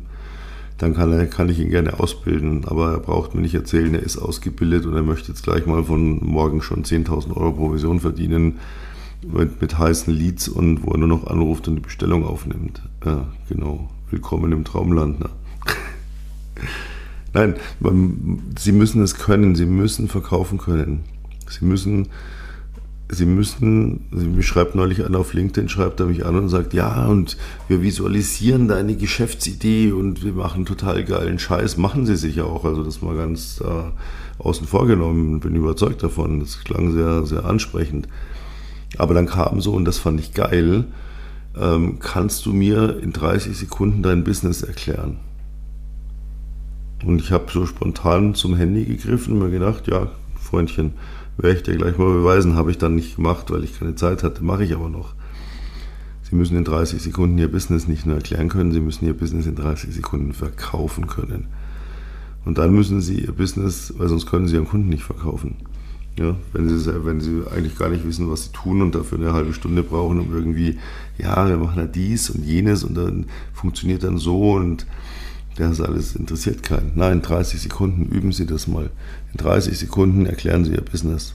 dann 0.78 0.94
kann, 0.94 1.14
er, 1.14 1.28
kann 1.28 1.48
ich 1.48 1.60
ihn 1.60 1.70
gerne 1.70 1.98
ausbilden. 2.02 2.66
Aber 2.66 2.92
er 2.92 3.00
braucht 3.00 3.36
mir 3.36 3.42
nicht 3.42 3.56
erzählen, 3.56 3.94
er 3.94 4.04
ist 4.04 4.18
ausgebildet 4.18 4.86
und 4.86 4.96
er 4.96 5.04
möchte 5.04 5.30
jetzt 5.30 5.44
gleich 5.44 5.66
mal 5.66 5.86
von 5.86 6.20
morgen 6.26 6.62
schon 6.62 6.84
10.000 6.84 7.38
Euro 7.38 7.54
Provision 7.54 8.02
verdienen 8.02 8.60
mit, 9.32 9.62
mit 9.62 9.78
heißen 9.78 10.14
Leads 10.14 10.48
und 10.48 10.84
wo 10.84 10.92
er 10.92 10.98
nur 10.98 11.08
noch 11.08 11.28
anruft 11.28 11.68
und 11.68 11.76
die 11.76 11.82
Bestellung 11.82 12.26
aufnimmt. 12.26 12.82
Ja, 13.06 13.28
genau. 13.50 13.90
Willkommen 14.10 14.52
im 14.52 14.64
Traumland. 14.64 15.20
Ne? 15.20 15.30
Nein, 17.34 17.56
Sie 18.58 18.72
müssen 18.72 19.02
es 19.02 19.16
können, 19.16 19.56
Sie 19.56 19.66
müssen 19.66 20.08
verkaufen 20.08 20.58
können. 20.58 21.04
Sie 21.50 21.66
müssen, 21.66 22.10
Sie 23.10 23.26
müssen, 23.26 24.06
Sie 24.12 24.44
schreibt 24.44 24.76
neulich 24.76 25.06
einer 25.06 25.20
auf 25.20 25.34
LinkedIn, 25.34 25.70
schreibt 25.70 26.00
er 26.00 26.06
mich 26.06 26.26
an 26.26 26.36
und 26.38 26.50
sagt, 26.50 26.74
ja, 26.74 27.08
und 27.08 27.38
wir 27.68 27.82
visualisieren 27.82 28.68
deine 28.68 28.96
Geschäftsidee 28.96 29.92
und 29.92 30.24
wir 30.24 30.34
machen 30.34 30.66
total 30.66 31.04
geilen 31.04 31.40
Scheiß. 31.40 31.78
Machen 31.78 32.06
Sie 32.06 32.16
sicher 32.16 32.46
auch, 32.46 32.64
also 32.64 32.84
das 32.84 33.02
mal 33.02 33.16
ganz 33.16 33.62
äh, 33.62 34.42
außen 34.42 34.68
vor 34.68 34.88
genommen, 34.88 35.40
bin 35.40 35.56
überzeugt 35.56 36.04
davon. 36.04 36.40
Das 36.40 36.64
klang 36.64 36.94
sehr, 36.94 37.26
sehr 37.26 37.46
ansprechend. 37.46 38.08
Aber 38.98 39.14
dann 39.14 39.26
kam 39.26 39.62
so, 39.62 39.74
und 39.74 39.86
das 39.86 39.98
fand 39.98 40.20
ich 40.20 40.34
geil, 40.34 40.86
ähm, 41.58 42.00
kannst 42.00 42.46
du 42.46 42.54
mir 42.54 43.00
in 43.02 43.14
30 43.14 43.58
Sekunden 43.58 44.04
dein 44.04 44.24
Business 44.24 44.62
erklären? 44.62 45.18
Und 47.06 47.20
ich 47.20 47.32
habe 47.32 47.52
so 47.52 47.66
spontan 47.66 48.36
zum 48.36 48.56
Handy 48.56 48.86
gegriffen 48.86 49.34
und 49.34 49.40
mir 49.40 49.52
gedacht, 49.52 49.88
ja, 49.88 50.08
Freundchen, 50.40 50.94
werde 51.38 51.58
ich 51.58 51.64
dir 51.64 51.76
gleich 51.76 51.98
mal 51.98 52.12
beweisen. 52.12 52.56
Habe 52.56 52.72
ich 52.72 52.78
dann 52.78 52.96
nicht 52.96 53.18
gemacht, 53.18 53.52
weil 53.52 53.64
ich 53.64 53.78
keine 53.78 53.96
Zeit 53.96 54.24
hatte, 54.24 54.44
mache 54.44 54.64
ich 54.64 54.74
aber 54.74 54.90
noch. 54.90 55.14
Sie 56.24 56.36
müssen 56.36 56.58
in 56.58 56.64
30 56.64 57.02
Sekunden 57.02 57.38
Ihr 57.38 57.52
Business 57.52 57.88
nicht 57.88 58.06
nur 58.06 58.16
erklären 58.16 58.50
können, 58.50 58.72
Sie 58.72 58.80
müssen 58.80 59.06
Ihr 59.06 59.14
Business 59.14 59.46
in 59.46 59.56
30 59.56 59.94
Sekunden 59.94 60.34
verkaufen 60.34 61.08
können. 61.08 61.48
Und 62.46 62.58
dann 62.58 62.74
müssen 62.74 63.02
Sie 63.02 63.20
Ihr 63.20 63.32
Business, 63.32 63.94
weil 63.98 64.08
sonst 64.08 64.26
können 64.26 64.48
Sie 64.48 64.56
Ihren 64.56 64.68
Kunden 64.68 64.90
nicht 64.90 65.04
verkaufen. 65.04 65.56
Ja, 66.18 66.36
wenn, 66.54 66.70
sie, 66.70 67.06
wenn 67.06 67.20
sie 67.20 67.44
eigentlich 67.52 67.78
gar 67.78 67.90
nicht 67.90 68.08
wissen, 68.08 68.32
was 68.32 68.46
sie 68.46 68.52
tun 68.52 68.82
und 68.82 68.96
dafür 68.96 69.18
eine 69.18 69.34
halbe 69.34 69.54
Stunde 69.54 69.84
brauchen, 69.84 70.20
um 70.20 70.34
irgendwie, 70.34 70.80
ja, 71.18 71.48
wir 71.48 71.58
machen 71.58 71.78
ja 71.78 71.86
dies 71.86 72.30
und 72.30 72.46
jenes 72.46 72.86
und 72.86 72.96
dann 72.96 73.26
funktioniert 73.54 74.04
dann 74.04 74.18
so 74.18 74.54
und 74.54 74.86
das 75.58 75.82
alles 75.82 76.16
interessiert 76.16 76.64
keinen. 76.64 76.94
Nein, 76.96 77.22
30 77.22 77.62
Sekunden 77.62 78.06
üben 78.06 78.32
Sie 78.32 78.46
das 78.46 78.68
mal. 78.68 78.90
In 79.34 79.38
30 79.38 79.78
Sekunden 79.78 80.26
erklären 80.26 80.64
Sie 80.64 80.72
Ihr 80.72 80.82
Business. 80.82 81.34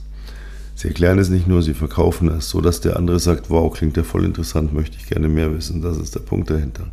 Sie 0.75 0.87
erklären 0.87 1.19
es 1.19 1.29
nicht 1.29 1.47
nur, 1.47 1.61
Sie 1.61 1.73
verkaufen 1.75 2.27
es, 2.29 2.49
so 2.49 2.61
dass 2.61 2.81
der 2.81 2.97
andere 2.97 3.19
sagt, 3.19 3.49
wow, 3.49 3.71
klingt 3.71 3.97
ja 3.97 4.03
voll 4.03 4.25
interessant, 4.25 4.73
möchte 4.73 4.97
ich 4.97 5.07
gerne 5.07 5.27
mehr 5.27 5.55
wissen. 5.55 5.81
Das 5.81 5.97
ist 5.97 6.15
der 6.15 6.21
Punkt 6.21 6.49
dahinter. 6.49 6.87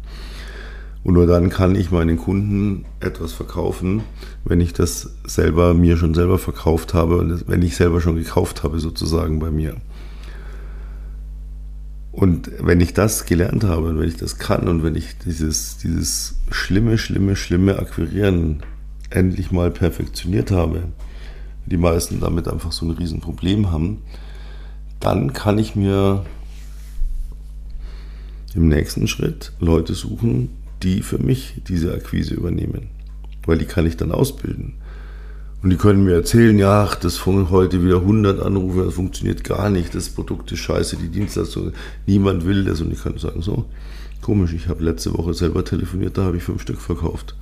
Und 1.09 1.15
nur 1.15 1.27
dann 1.27 1.49
kann 1.49 1.75
ich 1.75 1.91
meinen 1.91 2.19
Kunden 2.19 2.85
etwas 3.00 3.33
verkaufen, 3.33 4.03
wenn 4.45 4.61
ich 4.61 4.75
das 4.75 5.15
selber 5.25 5.73
mir 5.73 5.97
schon 5.97 6.12
selber 6.12 6.37
verkauft 6.37 6.93
habe 6.93 7.41
wenn 7.47 7.62
ich 7.62 7.77
selber 7.77 8.03
schon 8.03 8.17
gekauft 8.17 8.62
habe 8.62 8.79
sozusagen 8.79 9.38
bei 9.38 9.50
mir. 9.50 9.77
Und 12.12 12.50
wenn 12.61 12.83
ich 12.83 12.93
das 12.93 13.25
gelernt 13.25 13.65
habe 13.65 13.88
und 13.88 13.99
wenn 13.99 14.09
ich 14.09 14.19
das 14.19 14.37
kann 14.37 14.69
und 14.69 14.83
wenn 14.83 14.97
ich 14.97 15.17
dieses, 15.17 15.79
dieses 15.79 16.41
schlimme, 16.50 16.99
schlimme, 16.99 17.37
schlimme 17.37 17.79
Akquirieren 17.79 18.62
endlich 19.09 19.50
mal 19.50 19.71
perfektioniert 19.71 20.50
habe, 20.50 20.83
die 21.65 21.79
meisten 21.79 22.21
damit 22.21 22.49
einfach 22.49 22.73
so 22.73 22.85
ein 22.85 22.91
Riesenproblem 22.91 23.73
haben, 23.73 24.03
dann 25.00 25.33
kann 25.33 25.57
ich 25.57 25.75
mir 25.75 26.27
im 28.55 28.69
nächsten 28.69 29.09
Schritt 29.09 29.53
Leute 29.59 29.95
suchen, 29.95 30.50
die 30.82 31.02
für 31.02 31.18
mich 31.18 31.62
diese 31.68 31.92
Akquise 31.92 32.35
übernehmen. 32.35 32.88
Weil 33.47 33.58
die 33.58 33.66
kann 33.66 33.87
ich 33.87 33.97
dann 33.97 34.12
ausbilden. 34.12 34.75
Und 35.62 35.70
die 35.70 35.76
können 35.76 36.04
mir 36.04 36.14
erzählen, 36.14 36.56
ja, 36.56 36.85
ach, 36.85 36.94
das 36.94 37.16
von 37.16 37.50
heute 37.50 37.82
wieder 37.85 37.97
100 37.97 38.40
Anrufe, 38.40 38.85
das 38.85 38.94
funktioniert 38.94 39.42
gar 39.42 39.70
nicht, 39.70 39.94
das 39.94 40.08
Produkt 40.11 40.52
ist 40.52 40.61
scheiße, 40.61 40.97
die 40.97 41.08
Dienstleistung, 41.08 41.73
niemand 42.06 42.47
will 42.47 42.64
das. 42.64 42.80
Und 42.80 42.92
ich 42.92 43.02
kann 43.02 43.18
sagen, 43.18 43.42
so, 43.42 43.64
komisch, 44.23 44.52
ich 44.52 44.68
habe 44.68 44.85
letzte 44.85 45.16
Woche 45.18 45.35
selber 45.35 45.64
telefoniert, 45.64 46.16
da 46.16 46.25
habe 46.25 46.37
ich 46.37 46.44
fünf 46.44 46.62
Stück 46.62 46.80
verkauft. 46.80 47.35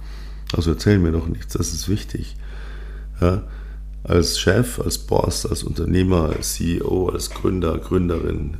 Also 0.54 0.70
erzähl 0.70 0.98
mir 0.98 1.12
doch 1.12 1.26
nichts, 1.26 1.52
das 1.54 1.74
ist 1.74 1.88
wichtig. 1.88 2.36
Ja, 3.20 3.42
als 4.04 4.38
Chef, 4.38 4.80
als 4.80 4.98
Boss, 4.98 5.44
als 5.44 5.62
Unternehmer, 5.62 6.30
als 6.30 6.54
CEO, 6.54 7.08
als 7.08 7.30
Gründer, 7.30 7.76
Gründerin, 7.78 8.54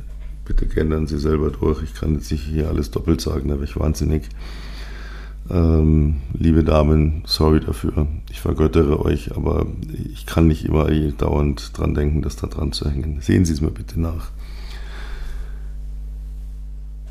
bitte 0.47 0.65
gendern 0.65 1.07
Sie 1.07 1.19
selber 1.19 1.51
durch. 1.51 1.83
Ich 1.83 1.93
kann 1.93 2.15
jetzt 2.15 2.31
nicht 2.31 2.45
hier 2.45 2.69
alles 2.69 2.89
doppelt 2.89 3.19
sagen, 3.21 3.49
da 3.49 3.55
wäre 3.55 3.65
ich 3.65 3.77
wahnsinnig. 3.77 4.23
Ähm, 5.49 6.17
liebe 6.33 6.63
Damen, 6.63 7.23
sorry 7.25 7.59
dafür. 7.59 8.07
Ich 8.29 8.39
vergöttere 8.39 8.99
euch, 8.99 9.35
aber 9.35 9.65
ich 10.13 10.25
kann 10.25 10.47
nicht 10.47 10.65
immer 10.65 10.89
dauernd 11.17 11.77
dran 11.77 11.93
denken, 11.93 12.21
das 12.21 12.37
da 12.37 12.47
dran 12.47 12.71
zu 12.71 12.89
hängen. 12.89 13.19
Sehen 13.21 13.45
Sie 13.45 13.53
es 13.53 13.61
mir 13.61 13.71
bitte 13.71 13.99
nach. 13.99 14.31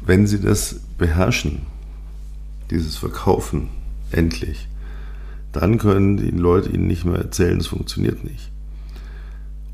Wenn 0.04 0.26
Sie 0.26 0.40
das 0.40 0.80
beherrschen, 0.98 1.62
dieses 2.70 2.96
Verkaufen, 2.96 3.68
endlich, 4.10 4.68
dann 5.52 5.78
können 5.78 6.16
die 6.16 6.30
Leute 6.30 6.70
Ihnen 6.70 6.86
nicht 6.86 7.04
mehr 7.04 7.18
erzählen, 7.18 7.58
es 7.58 7.66
funktioniert 7.66 8.24
nicht. 8.24 8.50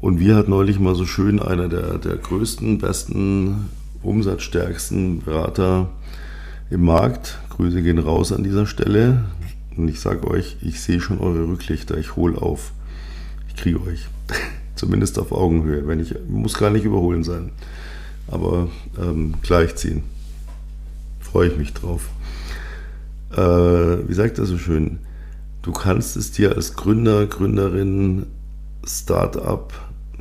Und 0.02 0.18
wir 0.18 0.35
hat 0.35 0.49
neulich 0.49 0.80
mal 0.80 0.97
so 0.97 1.06
schön 1.06 1.40
einer 1.40 1.68
der, 1.68 1.97
der 1.97 2.16
größten, 2.16 2.78
besten, 2.78 3.71
umsatzstärksten 4.02 5.23
Berater 5.23 5.90
im 6.71 6.85
Markt. 6.85 7.38
Grüße 7.50 7.82
gehen 7.82 8.00
raus 8.00 8.32
an 8.32 8.42
dieser 8.42 8.66
Stelle. 8.66 9.26
Und 9.76 9.87
ich 9.87 10.00
sage 10.00 10.26
euch, 10.26 10.56
ich 10.61 10.80
sehe 10.80 11.00
schon 11.00 11.21
eure 11.21 11.47
Rücklichter, 11.47 11.99
ich 11.99 12.16
hole 12.16 12.37
auf. 12.37 12.73
Ich 13.47 13.54
kriege 13.54 13.80
euch. 13.80 14.09
Zumindest 14.75 15.21
auf 15.21 15.30
Augenhöhe. 15.30 15.87
Wenn 15.87 16.00
ich, 16.00 16.16
muss 16.28 16.54
gar 16.54 16.71
nicht 16.71 16.85
überholen 16.85 17.23
sein. 17.23 17.52
Aber 18.26 18.71
ähm, 19.00 19.35
gleichziehen. 19.42 20.02
Freue 21.21 21.47
ich 21.47 21.56
mich 21.56 21.75
drauf. 21.75 22.11
Äh, 23.30 24.09
wie 24.09 24.14
sagt 24.14 24.40
er 24.40 24.47
so 24.47 24.59
schön? 24.59 24.99
Du 25.62 25.71
kannst 25.71 26.16
es 26.16 26.32
dir 26.32 26.56
als 26.56 26.75
Gründer, 26.75 27.26
Gründerin, 27.26 28.26
Startup 28.85 29.73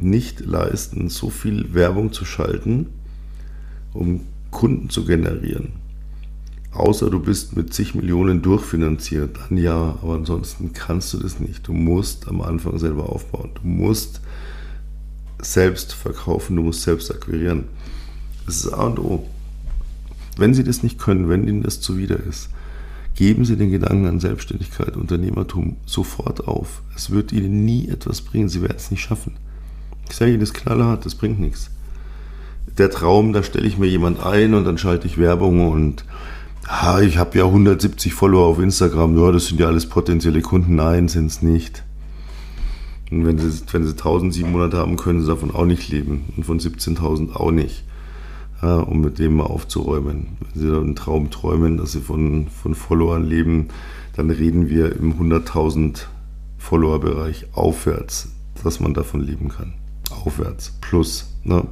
nicht 0.01 0.39
leisten, 0.41 1.10
so 1.10 1.29
viel 1.29 1.74
Werbung 1.74 2.12
zu 2.13 2.25
schalten, 2.25 2.88
um 3.93 4.22
Kunden 4.50 4.89
zu 4.89 5.05
generieren. 5.05 5.74
Außer 6.72 7.10
du 7.10 7.20
bist 7.20 7.58
mit 7.58 7.74
zig 7.74 7.96
Millionen 7.96 8.41
durchfinanziert, 8.41 9.38
dann 9.38 9.58
ja, 9.58 9.98
aber 10.01 10.15
ansonsten 10.15 10.72
kannst 10.72 11.13
du 11.13 11.17
das 11.17 11.39
nicht. 11.39 11.67
Du 11.67 11.74
musst 11.74 12.29
am 12.29 12.41
Anfang 12.41 12.79
selber 12.79 13.10
aufbauen. 13.10 13.51
Du 13.55 13.67
musst 13.67 14.22
selbst 15.41 15.93
verkaufen, 15.93 16.55
du 16.55 16.63
musst 16.63 16.84
selbst 16.84 17.12
akquirieren. 17.12 17.65
Das 18.46 18.58
ist 18.58 18.72
A 18.72 18.86
und 18.86 19.00
O. 19.00 19.27
Wenn 20.38 20.53
Sie 20.53 20.63
das 20.63 20.81
nicht 20.81 20.98
können, 20.98 21.27
wenn 21.27 21.46
Ihnen 21.46 21.62
das 21.62 21.81
zuwider 21.81 22.17
ist, 22.17 22.50
geben 23.15 23.43
Sie 23.43 23.58
den 23.58 23.72
Gedanken 23.72 24.08
an 24.08 24.22
Selbstständigkeit, 24.22 24.96
Unternehmertum 24.96 25.75
sofort 25.86 26.48
auf. 26.48 26.81
Es 26.96 27.10
wird 27.10 27.34
Ihnen 27.34 27.65
nie 27.65 27.89
etwas 27.89 28.22
bringen. 28.22 28.48
Sie 28.48 28.62
werden 28.62 28.77
es 28.77 28.91
nicht 28.91 29.01
schaffen. 29.01 29.34
Ich 30.11 30.17
sage 30.17 30.37
das 30.37 30.53
knallhart, 30.53 31.05
das 31.05 31.15
bringt 31.15 31.39
nichts. 31.39 31.71
Der 32.77 32.89
Traum, 32.89 33.31
da 33.31 33.43
stelle 33.43 33.65
ich 33.65 33.77
mir 33.77 33.87
jemand 33.87 34.21
ein 34.21 34.53
und 34.53 34.65
dann 34.65 34.77
schalte 34.77 35.07
ich 35.07 35.17
Werbung 35.17 35.71
und 35.71 36.03
ah, 36.67 36.99
ich 36.99 37.17
habe 37.17 37.37
ja 37.37 37.45
170 37.45 38.13
Follower 38.13 38.45
auf 38.45 38.59
Instagram, 38.59 39.17
ja, 39.17 39.31
das 39.31 39.47
sind 39.47 39.61
ja 39.61 39.67
alles 39.67 39.87
potenzielle 39.87 40.41
Kunden. 40.41 40.75
Nein, 40.75 41.07
sind 41.07 41.27
es 41.27 41.41
nicht. 41.41 41.83
Und 43.09 43.25
wenn 43.25 43.37
sie, 43.37 43.61
wenn 43.71 43.85
sie 43.85 43.91
1700 43.91 44.73
haben, 44.73 44.97
können 44.97 45.21
sie 45.21 45.27
davon 45.27 45.55
auch 45.55 45.65
nicht 45.65 45.87
leben. 45.87 46.25
Und 46.35 46.45
von 46.45 46.59
17.000 46.59 47.33
auch 47.33 47.51
nicht. 47.51 47.85
Ja, 48.61 48.79
um 48.79 48.99
mit 48.99 49.17
dem 49.17 49.37
mal 49.37 49.45
aufzuräumen. 49.45 50.37
Wenn 50.53 50.61
sie 50.61 50.75
einen 50.75 50.95
Traum 50.97 51.29
träumen, 51.29 51.77
dass 51.77 51.93
sie 51.93 52.01
von, 52.01 52.47
von 52.47 52.75
Followern 52.75 53.23
leben, 53.23 53.69
dann 54.17 54.29
reden 54.29 54.67
wir 54.67 54.93
im 54.93 55.13
100.000 55.13 56.01
Follower-Bereich 56.57 57.47
aufwärts, 57.53 58.33
dass 58.61 58.81
man 58.81 58.93
davon 58.93 59.21
leben 59.21 59.47
kann. 59.47 59.73
Aufwärts, 60.11 60.77
plus. 60.81 61.33
Ne? 61.43 61.65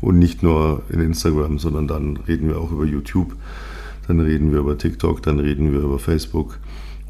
Und 0.00 0.18
nicht 0.18 0.42
nur 0.42 0.82
in 0.88 1.00
Instagram, 1.00 1.58
sondern 1.58 1.88
dann 1.88 2.16
reden 2.16 2.48
wir 2.48 2.58
auch 2.58 2.70
über 2.70 2.84
YouTube 2.84 3.36
dann 4.06 4.20
reden 4.20 4.52
wir 4.52 4.60
über 4.60 4.78
TikTok, 4.78 5.22
dann 5.22 5.40
reden 5.40 5.72
wir 5.72 5.80
über 5.80 5.98
Facebook 5.98 6.58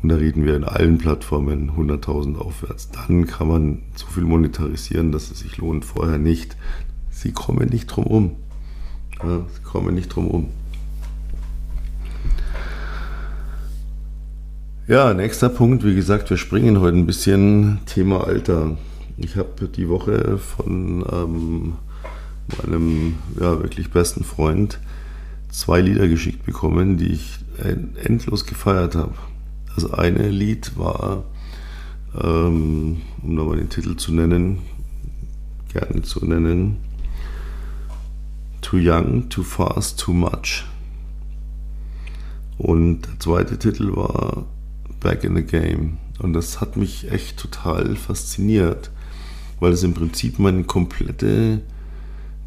und 0.03 0.09
dann 0.09 0.19
reden 0.19 0.45
wir 0.45 0.57
in 0.57 0.65
allen 0.65 0.99
Plattformen 0.99 1.73
100.000 1.77 2.39
aufwärts. 2.39 2.91
Dann 2.91 3.27
kann 3.27 3.49
man 3.49 3.83
so 3.95 4.07
viel 4.07 4.25
monetarisieren, 4.25 5.13
dass 5.13 5.31
es 5.31 5.41
sich 5.41 5.59
lohnt. 5.59 5.85
Vorher 5.85 6.19
nicht. 6.19 6.57
Sie 7.11 7.33
kommen 7.33 7.69
nicht 7.69 7.87
drum 7.87 8.07
um. 8.07 8.31
Ja, 9.23 9.41
sie 9.55 9.63
kommen 9.63 9.95
nicht 9.95 10.09
drum 10.09 10.29
um. 10.29 10.49
Ja, 14.87 15.13
nächster 15.13 15.49
Punkt. 15.49 15.85
Wie 15.85 15.95
gesagt, 15.95 16.31
wir 16.31 16.37
springen 16.37 16.81
heute 16.81 16.97
ein 16.97 17.07
bisschen 17.07 17.81
Thema 17.87 18.25
Alter. 18.25 18.77
Ich 19.19 19.37
habe 19.37 19.69
die 19.69 19.89
Woche 19.89 20.39
von 20.39 21.05
ähm, 21.11 21.73
meinem 22.59 23.15
ja, 23.41 23.63
wirklich 23.63 23.91
besten 23.91 24.25
Freund 24.25 24.79
zwei 25.51 25.81
Lieder 25.81 26.07
geschickt 26.07 26.45
bekommen, 26.45 26.99
die 26.99 27.13
ich 27.13 27.39
endlos 28.05 28.45
gefeiert 28.45 28.95
habe. 28.95 29.15
Das 29.75 29.91
eine 29.91 30.29
Lied 30.29 30.77
war, 30.77 31.25
ähm, 32.23 33.01
um 33.23 33.35
nochmal 33.35 33.57
den 33.57 33.71
Titel 33.71 33.97
zu 33.97 34.13
nennen, 34.13 34.59
gerne 35.73 36.03
zu 36.03 36.25
nennen, 36.25 36.77
Too 38.61 38.79
Young, 38.81 39.29
Too 39.31 39.43
Fast, 39.43 40.01
Too 40.01 40.13
Much. 40.13 40.65
Und 42.59 43.03
der 43.03 43.19
zweite 43.21 43.59
Titel 43.59 43.97
war 43.97 44.45
Back 45.01 45.25
in 45.25 45.37
the 45.37 45.43
Game. 45.43 45.99
Und 46.19 46.33
das 46.33 46.61
hat 46.61 46.77
mich 46.77 47.11
echt 47.11 47.39
total 47.39 47.97
fasziniert, 47.97 48.91
weil 49.61 49.73
es 49.73 49.83
im 49.83 49.95
Prinzip 49.95 50.39
meine 50.39 50.65
komplette, 50.65 51.63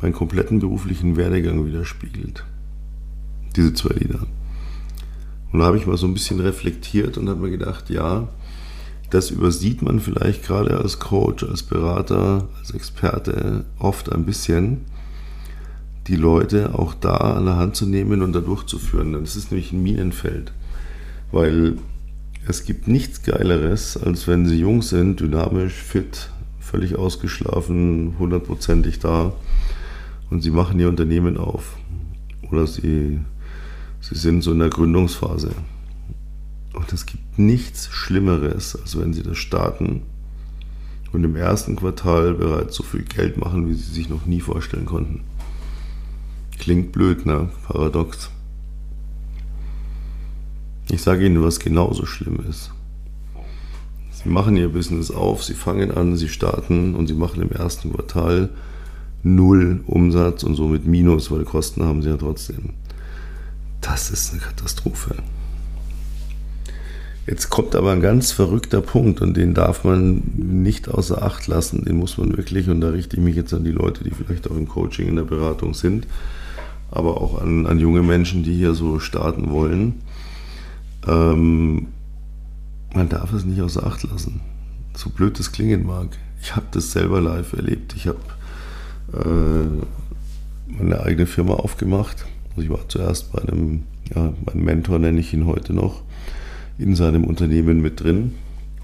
meinen 0.02 0.14
kompletten 0.14 0.60
beruflichen 0.60 1.16
Werdegang 1.16 1.66
widerspiegelt. 1.66 2.46
Diese 3.56 3.74
zwei 3.74 3.96
Lieder. 3.96 4.28
Und 5.52 5.60
da 5.60 5.66
habe 5.66 5.78
ich 5.78 5.88
mal 5.88 5.98
so 5.98 6.08
ein 6.08 6.14
bisschen 6.14 6.40
reflektiert 6.40 7.18
und 7.18 7.28
habe 7.28 7.42
mir 7.42 7.50
gedacht, 7.50 7.90
ja, 7.90 8.30
das 9.10 9.32
übersieht 9.32 9.82
man 9.82 10.00
vielleicht 10.00 10.46
gerade 10.46 10.78
als 10.78 11.00
Coach, 11.00 11.44
als 11.44 11.64
Berater, 11.64 12.48
als 12.60 12.72
Experte 12.72 13.66
oft 13.80 14.12
ein 14.12 14.26
bisschen, 14.26 14.82
die 16.08 16.16
Leute 16.16 16.78
auch 16.78 16.94
da 16.94 17.18
an 17.18 17.46
der 17.46 17.58
Hand 17.58 17.76
zu 17.76 17.88
nehmen 17.88 18.22
und 18.22 18.34
da 18.34 18.40
durchzuführen. 18.40 19.14
Das 19.14 19.36
ist 19.36 19.52
nämlich 19.52 19.72
ein 19.72 19.82
Minenfeld, 19.82 20.52
weil 21.32 21.78
es 22.48 22.64
gibt 22.64 22.88
nichts 22.88 23.24
Geileres, 23.24 23.98
als 23.98 24.28
wenn 24.28 24.46
sie 24.46 24.60
jung 24.60 24.82
sind, 24.82 25.20
dynamisch, 25.20 25.74
fit, 25.74 26.30
völlig 26.70 26.96
ausgeschlafen, 26.96 28.16
hundertprozentig 28.20 29.00
da 29.00 29.34
und 30.30 30.42
sie 30.42 30.52
machen 30.52 30.80
ihr 30.80 30.88
Unternehmen 30.88 31.38
auf. 31.38 31.78
Oder 32.52 32.68
sie, 32.68 33.20
sie 34.02 34.16
sind 34.16 34.44
so 34.44 34.52
in 34.52 34.60
der 34.60 34.70
Gründungsphase. 34.70 35.52
Und 36.74 36.94
es 36.94 37.06
gibt 37.06 37.40
nichts 37.40 37.90
Schlimmeres, 37.92 38.76
als 38.76 39.00
wenn 39.00 39.14
sie 39.14 39.24
das 39.24 39.38
starten 39.38 40.04
und 41.12 41.24
im 41.24 41.36
ersten 41.36 41.76
Quartal 41.76 42.36
bereits 42.36 42.76
so 42.76 42.84
viel 42.84 43.02
Geld 43.02 43.38
machen, 43.38 43.68
wie 43.68 43.74
sie 43.74 43.92
sich 43.92 44.10
noch 44.10 44.28
nie 44.28 44.42
vorstellen 44.42 44.86
konnten. 44.86 45.22
Klingt 46.60 46.92
blöd, 46.92 47.26
ne? 47.26 47.50
Paradox. 47.68 48.30
Ich 50.92 51.02
sage 51.02 51.26
Ihnen, 51.26 51.44
was 51.44 51.60
genauso 51.60 52.06
schlimm 52.06 52.40
ist. 52.48 52.72
Sie 54.22 54.30
machen 54.30 54.58
Ihr 54.58 54.70
Business 54.70 55.12
auf, 55.12 55.44
Sie 55.44 55.54
fangen 55.54 55.92
an, 55.92 56.18
Sie 56.18 56.28
starten 56.28 56.94
und 56.96 57.08
Sie 57.08 57.14
machen 57.14 57.42
im 57.42 57.52
ersten 57.52 57.94
Quartal 57.94 58.50
null 59.24 59.82
Umsatz 59.88 60.44
und 60.44 60.56
somit 60.56 60.86
Minus, 60.86 61.32
weil 61.32 61.46
Kosten 61.46 61.84
haben 61.84 62.02
Sie 62.02 62.10
ja 62.10 62.18
trotzdem. 62.18 62.72
Das 63.80 64.12
ist 64.12 64.34
eine 64.34 64.42
Katastrophe. 64.42 65.16
Jetzt 67.28 67.50
kommt 67.50 67.76
aber 67.76 67.92
ein 67.92 68.02
ganz 68.02 68.32
verrückter 68.32 68.82
Punkt 68.82 69.22
und 69.22 69.38
den 69.38 69.54
darf 69.54 69.86
man 69.86 70.24
nicht 70.36 70.90
außer 70.90 71.22
Acht 71.22 71.48
lassen. 71.48 71.86
Den 71.86 71.98
muss 71.98 72.18
man 72.18 72.36
wirklich, 72.36 72.68
und 72.70 72.82
da 72.82 72.90
richte 72.90 73.16
ich 73.16 73.22
mich 73.22 73.38
jetzt 73.38 73.54
an 73.54 73.64
die 73.64 73.72
Leute, 73.72 74.04
die 74.04 74.12
vielleicht 74.12 74.50
auch 74.50 74.58
im 74.58 74.68
Coaching, 74.68 75.08
in 75.08 75.16
der 75.16 75.24
Beratung 75.24 75.74
sind, 75.74 76.08
aber 76.92 77.22
auch 77.22 77.42
an, 77.42 77.68
an 77.68 77.80
junge 77.80 78.02
Menschen, 78.02 78.44
die 78.44 78.56
hier 78.56 78.74
so 78.74 79.00
starten 79.00 79.52
wollen. 79.52 80.02
Ähm, 81.08 81.88
man 82.94 83.10
darf 83.10 83.34
es 83.34 83.46
nicht 83.46 83.62
außer 83.62 83.86
Acht 83.86 84.04
lassen. 84.04 84.42
So 84.96 85.10
blöd 85.10 85.40
das 85.40 85.52
klingen 85.52 85.86
mag. 85.86 86.18
Ich 86.42 86.56
habe 86.56 86.66
das 86.72 86.92
selber 86.92 87.22
live 87.22 87.54
erlebt. 87.54 87.94
Ich 87.96 88.08
habe 88.08 88.20
äh, 89.14 90.74
meine 90.74 91.02
eigene 91.02 91.26
Firma 91.26 91.54
aufgemacht. 91.54 92.26
Also 92.52 92.62
ich 92.62 92.70
war 92.70 92.88
zuerst 92.88 93.32
bei 93.32 93.42
einem, 93.42 93.84
ja, 94.14 94.34
mein 94.46 94.64
Mentor 94.64 95.00
nenne 95.00 95.20
ich 95.20 95.34
ihn 95.34 95.46
heute 95.46 95.74
noch, 95.74 96.02
in 96.78 96.96
seinem 96.96 97.26
Unternehmen 97.26 97.82
mit 97.82 98.02
drin 98.02 98.36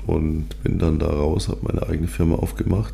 und 0.06 0.62
bin 0.64 0.80
dann 0.80 1.00
da 1.00 1.08
raus, 1.08 1.48
habe 1.48 1.60
meine 1.64 1.88
eigene 1.88 2.08
Firma 2.08 2.36
aufgemacht. 2.36 2.94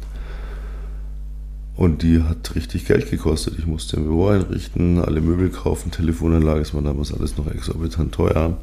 Und 1.75 2.03
die 2.03 2.21
hat 2.21 2.53
richtig 2.55 2.85
Geld 2.85 3.09
gekostet. 3.09 3.55
Ich 3.57 3.65
musste 3.65 3.97
ein 3.97 4.03
Büro 4.03 4.27
einrichten, 4.27 4.99
alle 4.99 5.21
Möbel 5.21 5.49
kaufen, 5.49 5.89
Telefonanlage, 5.89 6.59
das 6.59 6.73
war 6.73 6.81
damals 6.81 7.13
alles 7.13 7.37
noch 7.37 7.47
exorbitant 7.47 8.13
teuer. 8.13 8.57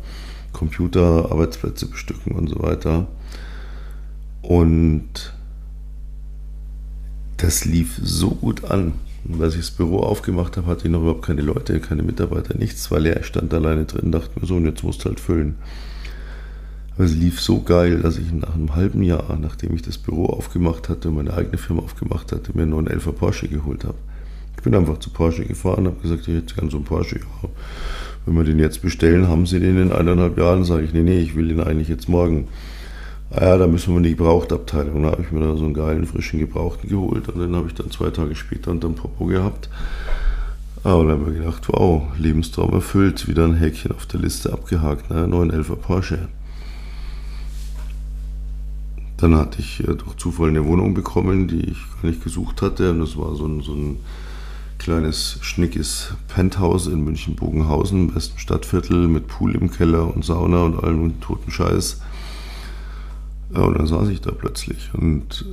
Computer, 0.58 1.30
Arbeitsplätze 1.30 1.86
bestücken 1.86 2.32
und 2.32 2.48
so 2.48 2.60
weiter. 2.60 3.06
Und 4.42 5.32
das 7.36 7.64
lief 7.64 8.00
so 8.02 8.30
gut 8.30 8.64
an. 8.64 8.94
Und 9.24 9.40
als 9.40 9.54
ich 9.54 9.60
das 9.60 9.70
Büro 9.70 10.00
aufgemacht 10.00 10.56
habe, 10.56 10.66
hatte 10.66 10.86
ich 10.86 10.90
noch 10.90 11.00
überhaupt 11.00 11.24
keine 11.24 11.42
Leute, 11.42 11.78
keine 11.80 12.02
Mitarbeiter, 12.02 12.56
nichts, 12.58 12.90
weil. 12.90 13.06
Ich 13.06 13.26
stand 13.26 13.54
alleine 13.54 13.84
drin, 13.84 14.10
dachte 14.10 14.40
mir 14.40 14.46
so, 14.46 14.56
und 14.56 14.66
jetzt 14.66 14.82
musst 14.82 15.04
du 15.04 15.10
halt 15.10 15.20
füllen. 15.20 15.56
Aber 16.94 17.04
es 17.04 17.14
lief 17.14 17.40
so 17.40 17.62
geil, 17.62 18.00
dass 18.00 18.18
ich 18.18 18.32
nach 18.32 18.54
einem 18.54 18.74
halben 18.74 19.02
Jahr, 19.04 19.38
nachdem 19.40 19.76
ich 19.76 19.82
das 19.82 19.98
Büro 19.98 20.26
aufgemacht 20.26 20.88
hatte 20.88 21.08
und 21.08 21.14
meine 21.14 21.34
eigene 21.34 21.58
Firma 21.58 21.82
aufgemacht 21.82 22.32
hatte, 22.32 22.56
mir 22.56 22.66
nur 22.66 22.80
einen 22.80 22.88
11er 22.88 23.12
Porsche 23.12 23.46
geholt 23.46 23.84
habe. 23.84 23.98
Ich 24.56 24.62
bin 24.64 24.74
einfach 24.74 24.98
zu 24.98 25.10
Porsche 25.10 25.44
gefahren, 25.44 25.86
habe 25.86 26.00
gesagt, 26.00 26.26
ich 26.26 26.34
hätte 26.34 26.54
gerne 26.56 26.70
so 26.70 26.78
einen 26.78 26.86
Porsche. 26.86 27.20
Ja, 27.20 27.48
wenn 28.28 28.36
wir 28.36 28.44
den 28.44 28.58
jetzt 28.58 28.82
bestellen, 28.82 29.28
haben 29.28 29.46
Sie 29.46 29.58
den 29.58 29.80
in 29.80 29.90
eineinhalb 29.90 30.36
Jahren? 30.36 30.64
Sage 30.64 30.84
ich, 30.84 30.92
nee, 30.92 31.02
nee, 31.02 31.18
ich 31.18 31.34
will 31.34 31.48
den 31.48 31.60
eigentlich 31.60 31.88
jetzt 31.88 32.08
morgen. 32.10 32.48
Ah 33.30 33.44
ja, 33.44 33.58
da 33.58 33.66
müssen 33.66 33.94
wir 33.94 33.98
in 33.98 34.02
die 34.02 34.16
Gebrauchtabteilung. 34.16 35.02
Da 35.02 35.12
habe 35.12 35.22
ich 35.22 35.32
mir 35.32 35.40
da 35.40 35.56
so 35.56 35.64
einen 35.64 35.72
geilen, 35.72 36.06
frischen 36.06 36.38
Gebrauchten 36.38 36.90
geholt 36.90 37.28
und 37.28 37.40
den 37.40 37.56
habe 37.56 37.68
ich 37.68 37.74
dann 37.74 37.90
zwei 37.90 38.10
Tage 38.10 38.34
später 38.34 38.70
unter 38.70 38.88
dem 38.88 38.96
Popo 38.96 39.24
gehabt. 39.24 39.70
Und 40.84 41.08
dann 41.08 41.20
habe 41.20 41.32
ich 41.32 41.38
gedacht, 41.38 41.68
wow, 41.68 42.02
Lebenstraum 42.18 42.72
erfüllt, 42.74 43.28
wieder 43.28 43.44
ein 43.44 43.54
Häkchen 43.54 43.92
auf 43.92 44.06
der 44.06 44.20
Liste 44.20 44.52
abgehakt, 44.52 45.10
ne? 45.10 45.26
911er 45.26 45.76
Porsche. 45.76 46.28
Dann 49.16 49.36
hatte 49.36 49.60
ich 49.60 49.80
äh, 49.80 49.94
durch 49.94 50.16
Zufall 50.16 50.50
eine 50.50 50.64
Wohnung 50.66 50.92
bekommen, 50.92 51.48
die 51.48 51.60
ich 51.60 51.78
gar 52.00 52.10
nicht 52.10 52.22
gesucht 52.22 52.60
hatte. 52.60 52.90
Und 52.90 53.00
das 53.00 53.16
war 53.16 53.34
so 53.34 53.46
ein, 53.46 53.62
so 53.62 53.72
ein 53.72 53.96
kleines, 54.78 55.38
schnickes 55.42 56.14
Penthouse 56.28 56.86
in 56.86 57.04
München-Bogenhausen, 57.04 58.08
im 58.08 58.14
besten 58.14 58.38
Stadtviertel, 58.38 59.08
mit 59.08 59.26
Pool 59.26 59.54
im 59.54 59.70
Keller 59.70 60.14
und 60.14 60.24
Sauna 60.24 60.62
und 60.62 60.82
allem 60.82 61.20
toten 61.20 61.50
Scheiß. 61.50 62.00
Ja, 63.54 63.60
und 63.62 63.78
dann 63.78 63.86
saß 63.86 64.08
ich 64.08 64.20
da 64.20 64.30
plötzlich 64.30 64.90
und 64.94 65.44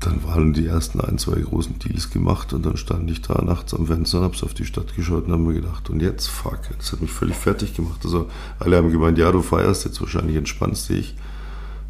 dann 0.00 0.22
waren 0.24 0.52
die 0.52 0.66
ersten 0.66 1.00
ein, 1.00 1.18
zwei 1.18 1.40
großen 1.40 1.78
Deals 1.78 2.10
gemacht 2.10 2.52
und 2.52 2.66
dann 2.66 2.76
stand 2.76 3.10
ich 3.10 3.22
da 3.22 3.40
nachts 3.42 3.72
am 3.72 3.86
Fenster 3.86 4.18
und 4.18 4.24
hab's 4.24 4.42
auf 4.42 4.52
die 4.52 4.66
Stadt 4.66 4.94
geschaut 4.94 5.26
und 5.26 5.32
habe 5.32 5.42
mir 5.42 5.54
gedacht, 5.54 5.88
und 5.88 6.00
jetzt, 6.00 6.26
fuck, 6.26 6.60
das 6.76 6.92
hat 6.92 7.00
mich 7.00 7.10
völlig 7.10 7.36
fertig 7.36 7.74
gemacht. 7.74 8.00
Also 8.04 8.28
alle 8.58 8.76
haben 8.76 8.90
gemeint, 8.90 9.16
ja, 9.16 9.32
du 9.32 9.40
feierst 9.40 9.84
jetzt 9.84 10.00
wahrscheinlich, 10.00 10.36
entspannst 10.36 10.90
dich. 10.90 11.14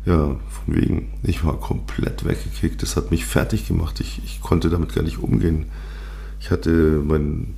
Ja, 0.06 0.26
von 0.26 0.74
wegen, 0.74 1.12
ich 1.22 1.44
war 1.44 1.58
komplett 1.58 2.24
weggekickt, 2.26 2.82
das 2.82 2.96
hat 2.96 3.10
mich 3.10 3.24
fertig 3.24 3.66
gemacht, 3.66 4.00
ich, 4.00 4.20
ich 4.22 4.42
konnte 4.42 4.68
damit 4.68 4.94
gar 4.94 5.02
nicht 5.02 5.18
umgehen. 5.18 5.66
Ich 6.44 6.50
hatte, 6.50 7.00
mein, 7.02 7.54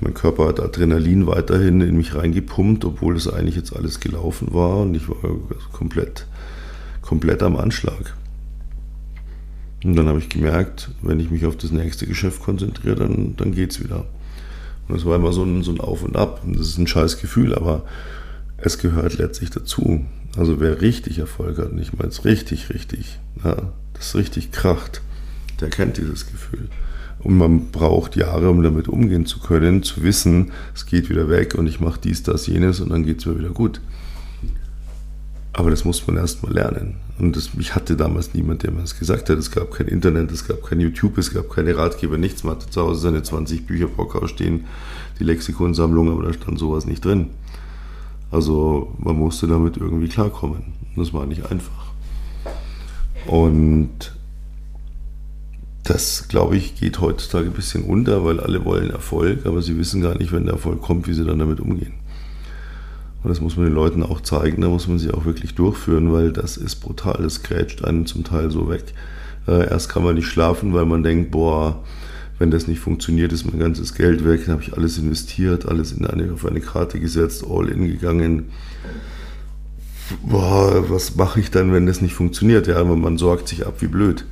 mein 0.00 0.14
Körper 0.14 0.48
hat 0.48 0.60
Adrenalin 0.60 1.26
weiterhin 1.26 1.82
in 1.82 1.94
mich 1.94 2.14
reingepumpt, 2.14 2.86
obwohl 2.86 3.14
es 3.14 3.28
eigentlich 3.28 3.54
jetzt 3.54 3.76
alles 3.76 4.00
gelaufen 4.00 4.54
war 4.54 4.78
und 4.78 4.94
ich 4.94 5.10
war 5.10 5.16
komplett, 5.72 6.26
komplett 7.02 7.42
am 7.42 7.58
Anschlag. 7.58 8.16
Und 9.84 9.94
dann 9.94 10.08
habe 10.08 10.20
ich 10.20 10.30
gemerkt, 10.30 10.90
wenn 11.02 11.20
ich 11.20 11.30
mich 11.30 11.44
auf 11.44 11.58
das 11.58 11.70
nächste 11.70 12.06
Geschäft 12.06 12.42
konzentriere, 12.42 12.96
dann, 12.96 13.36
dann 13.36 13.52
geht 13.52 13.72
es 13.72 13.84
wieder. 13.84 14.06
Und 14.88 14.96
es 14.96 15.04
war 15.04 15.16
immer 15.16 15.34
so 15.34 15.44
ein, 15.44 15.62
so 15.62 15.70
ein 15.70 15.80
Auf 15.80 16.02
und 16.02 16.16
Ab. 16.16 16.40
Und 16.46 16.58
das 16.58 16.68
ist 16.68 16.78
ein 16.78 16.86
scheiß 16.86 17.20
Gefühl, 17.20 17.54
aber 17.54 17.84
es 18.56 18.78
gehört 18.78 19.18
letztlich 19.18 19.50
dazu. 19.50 20.06
Also 20.34 20.60
wer 20.60 20.80
richtig 20.80 21.18
Erfolg 21.18 21.58
hat, 21.58 21.72
und 21.72 21.78
ich 21.78 21.92
meine 21.92 22.08
es 22.08 22.24
richtig, 22.24 22.70
richtig, 22.70 23.18
ja, 23.44 23.70
das 23.92 24.14
richtig 24.14 24.50
kracht, 24.50 25.02
der 25.60 25.68
kennt 25.68 25.98
dieses 25.98 26.26
Gefühl. 26.26 26.70
Und 27.22 27.36
man 27.36 27.70
braucht 27.72 28.16
Jahre, 28.16 28.48
um 28.50 28.62
damit 28.62 28.88
umgehen 28.88 29.26
zu 29.26 29.40
können, 29.40 29.82
zu 29.82 30.02
wissen, 30.02 30.52
es 30.74 30.86
geht 30.86 31.10
wieder 31.10 31.28
weg 31.28 31.56
und 31.56 31.66
ich 31.66 31.80
mache 31.80 32.00
dies, 32.02 32.22
das, 32.22 32.46
jenes 32.46 32.80
und 32.80 32.90
dann 32.90 33.04
geht 33.04 33.18
es 33.18 33.26
mir 33.26 33.38
wieder 33.38 33.50
gut. 33.50 33.80
Aber 35.52 35.70
das 35.70 35.84
muss 35.84 36.06
man 36.06 36.16
erst 36.16 36.44
mal 36.44 36.52
lernen. 36.52 36.94
Und 37.18 37.34
das, 37.34 37.50
ich 37.58 37.74
hatte 37.74 37.96
damals 37.96 38.32
niemand, 38.32 38.62
der 38.62 38.70
mir 38.70 38.82
das 38.82 38.96
gesagt 38.96 39.28
hat. 39.28 39.38
Es 39.38 39.50
gab 39.50 39.72
kein 39.72 39.88
Internet, 39.88 40.30
es 40.30 40.46
gab 40.46 40.62
kein 40.62 40.78
YouTube, 40.78 41.18
es 41.18 41.34
gab 41.34 41.50
keine 41.50 41.76
Ratgeber, 41.76 42.16
nichts. 42.16 42.44
Man 42.44 42.54
hatte 42.54 42.70
zu 42.70 42.80
Hause 42.80 43.00
seine 43.00 43.24
20 43.24 43.66
Bücher 43.66 43.88
Brockhaus 43.88 44.30
stehen, 44.30 44.66
die 45.18 45.24
Lexikonsammlung, 45.24 46.12
aber 46.12 46.22
da 46.22 46.32
stand 46.32 46.60
sowas 46.60 46.86
nicht 46.86 47.04
drin. 47.04 47.30
Also 48.30 48.94
man 48.98 49.16
musste 49.16 49.48
damit 49.48 49.76
irgendwie 49.76 50.08
klarkommen. 50.08 50.62
Das 50.94 51.12
war 51.12 51.26
nicht 51.26 51.50
einfach. 51.50 51.92
Und 53.26 54.12
das, 55.88 56.28
glaube 56.28 56.56
ich, 56.56 56.74
geht 56.74 57.00
heutzutage 57.00 57.46
ein 57.46 57.52
bisschen 57.52 57.84
unter, 57.84 58.24
weil 58.24 58.40
alle 58.40 58.64
wollen 58.64 58.90
Erfolg, 58.90 59.46
aber 59.46 59.62
sie 59.62 59.78
wissen 59.78 60.02
gar 60.02 60.16
nicht, 60.16 60.32
wenn 60.32 60.44
der 60.44 60.54
Erfolg 60.54 60.82
kommt, 60.82 61.08
wie 61.08 61.14
sie 61.14 61.24
dann 61.24 61.38
damit 61.38 61.60
umgehen. 61.60 61.94
Und 63.22 63.30
das 63.30 63.40
muss 63.40 63.56
man 63.56 63.66
den 63.66 63.74
Leuten 63.74 64.02
auch 64.02 64.20
zeigen, 64.20 64.60
da 64.62 64.68
muss 64.68 64.86
man 64.86 64.98
sie 64.98 65.10
auch 65.10 65.24
wirklich 65.24 65.54
durchführen, 65.54 66.12
weil 66.12 66.32
das 66.32 66.56
ist 66.56 66.76
brutal, 66.76 67.22
das 67.22 67.42
grätscht 67.42 67.84
einen 67.84 68.06
zum 68.06 68.22
Teil 68.22 68.50
so 68.50 68.68
weg. 68.68 68.84
Äh, 69.46 69.68
erst 69.68 69.88
kann 69.88 70.04
man 70.04 70.14
nicht 70.14 70.26
schlafen, 70.26 70.74
weil 70.74 70.84
man 70.84 71.02
denkt, 71.02 71.30
boah, 71.30 71.82
wenn 72.38 72.50
das 72.50 72.68
nicht 72.68 72.80
funktioniert, 72.80 73.32
ist 73.32 73.46
mein 73.46 73.58
ganzes 73.58 73.94
Geld 73.94 74.24
weg, 74.24 74.42
dann 74.44 74.54
habe 74.54 74.62
ich 74.62 74.74
alles 74.74 74.98
investiert, 74.98 75.66
alles 75.66 75.92
in 75.92 76.06
eine, 76.06 76.32
auf 76.32 76.44
eine 76.46 76.60
Karte 76.60 77.00
gesetzt, 77.00 77.44
all 77.48 77.68
in 77.68 77.86
gegangen. 77.88 78.50
Boah, 80.22 80.88
was 80.88 81.16
mache 81.16 81.40
ich 81.40 81.50
dann, 81.50 81.72
wenn 81.72 81.86
das 81.86 82.00
nicht 82.00 82.14
funktioniert? 82.14 82.66
Ja, 82.66 82.84
man 82.84 83.18
sorgt 83.18 83.48
sich 83.48 83.66
ab 83.66 83.76
wie 83.80 83.88
blöd. 83.88 84.24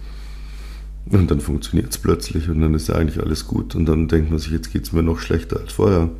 Und 1.08 1.30
dann 1.30 1.40
funktioniert 1.40 1.90
es 1.90 1.98
plötzlich 1.98 2.48
und 2.48 2.60
dann 2.60 2.74
ist 2.74 2.88
ja 2.88 2.96
eigentlich 2.96 3.22
alles 3.22 3.46
gut. 3.46 3.76
Und 3.76 3.86
dann 3.86 4.08
denkt 4.08 4.30
man 4.30 4.40
sich, 4.40 4.50
jetzt 4.50 4.72
geht 4.72 4.84
es 4.84 4.92
mir 4.92 5.04
noch 5.04 5.20
schlechter 5.20 5.60
als 5.60 5.72
vorher. 5.72 6.10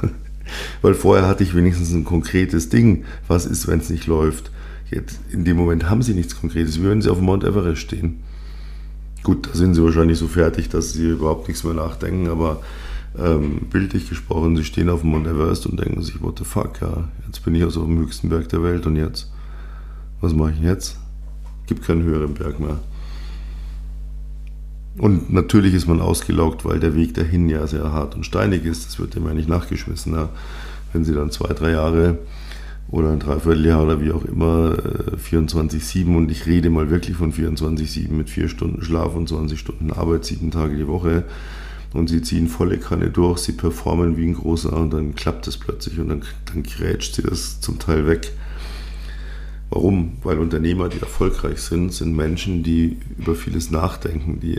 Weil 0.82 0.94
vorher 0.94 1.28
hatte 1.28 1.44
ich 1.44 1.54
wenigstens 1.54 1.92
ein 1.92 2.04
konkretes 2.04 2.68
Ding. 2.68 3.04
Was 3.28 3.46
ist, 3.46 3.68
wenn 3.68 3.78
es 3.78 3.90
nicht 3.90 4.06
läuft? 4.06 4.50
Jetzt, 4.90 5.20
in 5.30 5.44
dem 5.44 5.56
Moment 5.56 5.88
haben 5.88 6.02
sie 6.02 6.14
nichts 6.14 6.38
Konkretes, 6.38 6.80
wie 6.80 6.88
wenn 6.88 7.02
sie 7.02 7.10
auf 7.10 7.18
dem 7.18 7.26
Mount 7.26 7.44
Everest 7.44 7.82
stehen. 7.82 8.20
Gut, 9.22 9.46
da 9.46 9.54
sind 9.54 9.74
sie 9.74 9.82
wahrscheinlich 9.82 10.18
so 10.18 10.26
fertig, 10.26 10.68
dass 10.68 10.92
sie 10.92 11.08
überhaupt 11.10 11.48
nichts 11.48 11.64
mehr 11.64 11.72
nachdenken, 11.72 12.28
aber 12.28 12.60
ähm, 13.18 13.62
bildlich 13.70 14.08
gesprochen, 14.08 14.56
sie 14.56 14.64
stehen 14.64 14.90
auf 14.90 15.00
dem 15.00 15.10
Mount 15.10 15.26
Everest 15.26 15.66
und 15.66 15.80
denken 15.80 16.02
sich, 16.02 16.20
what 16.20 16.38
the 16.38 16.44
fuck, 16.44 16.80
ja, 16.80 17.08
jetzt 17.26 17.44
bin 17.44 17.54
ich 17.54 17.62
also 17.62 17.80
auf 17.80 17.86
dem 17.86 17.98
höchsten 17.98 18.28
Berg 18.28 18.48
der 18.50 18.62
Welt 18.62 18.86
und 18.86 18.96
jetzt, 18.96 19.32
was 20.20 20.34
mache 20.34 20.52
ich 20.52 20.60
jetzt? 20.60 20.98
Gibt 21.66 21.84
keinen 21.84 22.02
höheren 22.02 22.34
Berg 22.34 22.60
mehr. 22.60 22.80
Und 24.96 25.32
natürlich 25.32 25.74
ist 25.74 25.88
man 25.88 26.00
ausgelaugt, 26.00 26.64
weil 26.64 26.78
der 26.78 26.94
Weg 26.94 27.14
dahin 27.14 27.48
ja 27.48 27.66
sehr 27.66 27.92
hart 27.92 28.14
und 28.14 28.24
steinig 28.24 28.64
ist. 28.64 28.86
Das 28.86 28.98
wird 28.98 29.14
dem 29.14 29.26
ja 29.26 29.34
nicht 29.34 29.48
nachgeschmissen. 29.48 30.14
Ja. 30.14 30.28
Wenn 30.92 31.04
Sie 31.04 31.14
dann 31.14 31.30
zwei, 31.30 31.52
drei 31.52 31.72
Jahre 31.72 32.18
oder 32.88 33.10
ein 33.10 33.18
Dreivierteljahr 33.18 33.82
oder 33.82 34.00
wie 34.00 34.12
auch 34.12 34.24
immer 34.24 34.76
24-7 35.16 36.12
äh, 36.12 36.16
und 36.16 36.30
ich 36.30 36.46
rede 36.46 36.70
mal 36.70 36.90
wirklich 36.90 37.16
von 37.16 37.32
24-7 37.32 38.10
mit 38.12 38.30
vier 38.30 38.48
Stunden 38.48 38.82
Schlaf 38.82 39.16
und 39.16 39.28
20 39.28 39.58
Stunden 39.58 39.90
Arbeit, 39.90 40.24
sieben 40.24 40.50
Tage 40.50 40.76
die 40.76 40.86
Woche 40.86 41.24
und 41.94 42.08
sie 42.08 42.22
ziehen 42.22 42.48
volle 42.48 42.78
Kanne 42.78 43.10
durch, 43.10 43.38
sie 43.38 43.52
performen 43.52 44.16
wie 44.16 44.26
ein 44.26 44.34
großer 44.34 44.76
und 44.76 44.92
dann 44.92 45.14
klappt 45.14 45.46
es 45.46 45.56
plötzlich 45.56 45.98
und 45.98 46.08
dann, 46.08 46.22
dann 46.52 46.62
grätscht 46.62 47.14
sie 47.14 47.22
das 47.22 47.60
zum 47.60 47.78
Teil 47.78 48.06
weg. 48.06 48.32
Warum? 49.74 50.12
Weil 50.22 50.38
Unternehmer, 50.38 50.88
die 50.88 51.00
erfolgreich 51.00 51.58
sind, 51.58 51.92
sind 51.92 52.14
Menschen, 52.14 52.62
die 52.62 52.96
über 53.18 53.34
vieles 53.34 53.72
nachdenken, 53.72 54.38
die 54.38 54.56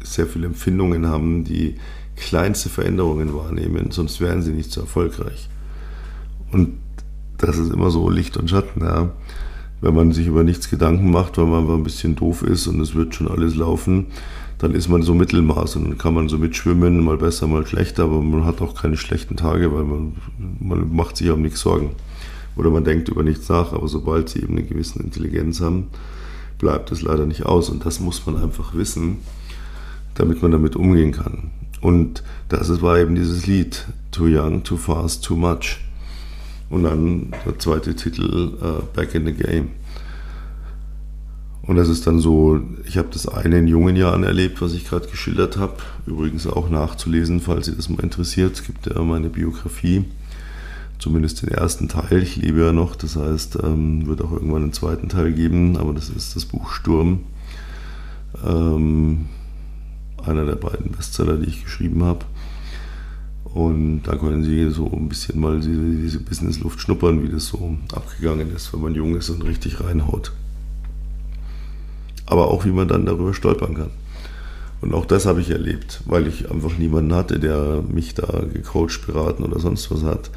sehr 0.00 0.28
viele 0.28 0.46
Empfindungen 0.46 1.08
haben, 1.08 1.42
die 1.42 1.74
kleinste 2.14 2.68
Veränderungen 2.68 3.34
wahrnehmen, 3.34 3.90
sonst 3.90 4.20
wären 4.20 4.42
sie 4.42 4.52
nicht 4.52 4.70
so 4.70 4.82
erfolgreich. 4.82 5.48
Und 6.52 6.74
das 7.36 7.58
ist 7.58 7.72
immer 7.72 7.90
so 7.90 8.08
Licht 8.08 8.36
und 8.36 8.48
Schatten. 8.48 8.82
Ja. 8.82 9.10
Wenn 9.80 9.94
man 9.96 10.12
sich 10.12 10.28
über 10.28 10.44
nichts 10.44 10.70
Gedanken 10.70 11.10
macht, 11.10 11.36
weil 11.36 11.46
man 11.46 11.62
einfach 11.62 11.74
ein 11.74 11.82
bisschen 11.82 12.14
doof 12.14 12.42
ist 12.42 12.68
und 12.68 12.80
es 12.80 12.94
wird 12.94 13.16
schon 13.16 13.26
alles 13.26 13.56
laufen, 13.56 14.06
dann 14.58 14.72
ist 14.72 14.88
man 14.88 15.02
so 15.02 15.14
Mittelmaß 15.14 15.74
und 15.74 15.84
dann 15.84 15.98
kann 15.98 16.14
man 16.14 16.28
so 16.28 16.38
mitschwimmen, 16.38 17.02
mal 17.02 17.16
besser, 17.16 17.48
mal 17.48 17.66
schlechter, 17.66 18.04
aber 18.04 18.20
man 18.22 18.44
hat 18.44 18.62
auch 18.62 18.80
keine 18.80 18.96
schlechten 18.96 19.34
Tage, 19.34 19.74
weil 19.74 19.82
man, 19.82 20.12
man 20.60 20.94
macht 20.94 21.16
sich 21.16 21.28
um 21.30 21.42
nichts 21.42 21.58
Sorgen 21.58 21.90
oder 22.56 22.70
man 22.70 22.84
denkt 22.84 23.08
über 23.08 23.22
nichts 23.22 23.48
nach, 23.48 23.72
aber 23.72 23.88
sobald 23.88 24.28
sie 24.28 24.40
eben 24.40 24.56
eine 24.56 24.66
gewisse 24.66 25.00
Intelligenz 25.00 25.60
haben, 25.60 25.88
bleibt 26.58 26.92
es 26.92 27.02
leider 27.02 27.26
nicht 27.26 27.44
aus. 27.44 27.68
Und 27.68 27.84
das 27.84 28.00
muss 28.00 28.24
man 28.26 28.36
einfach 28.36 28.74
wissen, 28.74 29.18
damit 30.14 30.42
man 30.42 30.52
damit 30.52 30.76
umgehen 30.76 31.12
kann. 31.12 31.50
Und 31.80 32.22
das 32.48 32.80
war 32.80 32.98
eben 32.98 33.14
dieses 33.14 33.46
Lied, 33.46 33.86
Too 34.10 34.26
Young, 34.26 34.62
Too 34.62 34.76
Fast, 34.76 35.24
Too 35.24 35.36
Much. 35.36 35.80
Und 36.70 36.84
dann 36.84 37.32
der 37.44 37.58
zweite 37.58 37.94
Titel, 37.94 38.52
uh, 38.62 38.82
Back 38.94 39.14
in 39.14 39.26
the 39.26 39.32
Game. 39.32 39.68
Und 41.62 41.76
das 41.76 41.88
ist 41.88 42.06
dann 42.06 42.20
so, 42.20 42.60
ich 42.86 42.98
habe 42.98 43.08
das 43.10 43.26
eine 43.26 43.58
in 43.58 43.66
jungen 43.66 43.96
Jahren 43.96 44.22
erlebt, 44.22 44.60
was 44.60 44.74
ich 44.74 44.86
gerade 44.86 45.08
geschildert 45.08 45.56
habe. 45.56 45.74
Übrigens 46.06 46.46
auch 46.46 46.68
nachzulesen, 46.68 47.40
falls 47.40 47.66
Sie 47.66 47.76
das 47.76 47.88
mal 47.88 48.00
interessiert. 48.00 48.54
Es 48.54 48.64
gibt 48.64 48.86
ja 48.86 49.02
meine 49.02 49.30
Biografie 49.30 50.04
zumindest 51.04 51.42
den 51.42 51.50
ersten 51.50 51.86
Teil. 51.90 52.22
Ich 52.22 52.36
lebe 52.36 52.62
ja 52.62 52.72
noch, 52.72 52.96
das 52.96 53.16
heißt, 53.16 53.58
ähm, 53.62 54.06
wird 54.06 54.22
auch 54.22 54.32
irgendwann 54.32 54.62
einen 54.62 54.72
zweiten 54.72 55.10
Teil 55.10 55.32
geben, 55.32 55.76
aber 55.76 55.92
das 55.92 56.08
ist 56.08 56.34
das 56.34 56.46
Buch 56.46 56.70
Sturm. 56.70 57.20
Ähm, 58.42 59.26
einer 60.24 60.46
der 60.46 60.56
beiden 60.56 60.92
Bestseller, 60.92 61.36
die 61.36 61.50
ich 61.50 61.62
geschrieben 61.62 62.02
habe. 62.04 62.24
Und 63.44 64.04
da 64.04 64.16
können 64.16 64.44
Sie 64.44 64.70
so 64.70 64.90
ein 64.90 65.10
bisschen 65.10 65.38
mal 65.38 65.60
diese, 65.60 65.90
diese 65.90 66.20
Businessluft 66.20 66.80
schnuppern, 66.80 67.22
wie 67.22 67.28
das 67.28 67.48
so 67.48 67.76
abgegangen 67.94 68.50
ist, 68.56 68.72
wenn 68.72 68.80
man 68.80 68.94
jung 68.94 69.14
ist 69.14 69.28
und 69.28 69.44
richtig 69.44 69.82
reinhaut. 69.82 70.32
Aber 72.24 72.48
auch, 72.48 72.64
wie 72.64 72.72
man 72.72 72.88
dann 72.88 73.04
darüber 73.04 73.34
stolpern 73.34 73.74
kann. 73.74 73.90
Und 74.80 74.94
auch 74.94 75.04
das 75.04 75.26
habe 75.26 75.42
ich 75.42 75.50
erlebt, 75.50 76.00
weil 76.06 76.26
ich 76.26 76.50
einfach 76.50 76.78
niemanden 76.78 77.14
hatte, 77.14 77.38
der 77.38 77.82
mich 77.86 78.14
da 78.14 78.46
gecoacht, 78.50 79.06
beraten 79.06 79.44
oder 79.44 79.60
sonst 79.60 79.90
was 79.90 80.02
hat. 80.02 80.30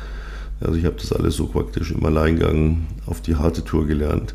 Also 0.59 0.75
ich 0.75 0.85
habe 0.85 0.95
das 0.95 1.13
alles 1.13 1.35
so 1.35 1.47
praktisch 1.47 1.91
im 1.91 2.05
Alleingang 2.05 2.87
auf 3.05 3.21
die 3.21 3.35
harte 3.35 3.63
Tour 3.63 3.85
gelernt 3.85 4.33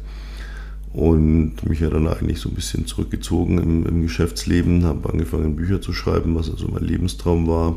und 0.92 1.66
mich 1.68 1.80
ja 1.80 1.88
dann 1.88 2.06
eigentlich 2.06 2.38
so 2.38 2.48
ein 2.48 2.54
bisschen 2.54 2.86
zurückgezogen 2.86 3.58
im, 3.58 3.86
im 3.86 4.02
Geschäftsleben, 4.02 4.84
habe 4.84 5.10
angefangen 5.10 5.56
Bücher 5.56 5.80
zu 5.80 5.92
schreiben, 5.92 6.34
was 6.34 6.50
also 6.50 6.68
mein 6.68 6.84
Lebenstraum 6.84 7.46
war. 7.48 7.76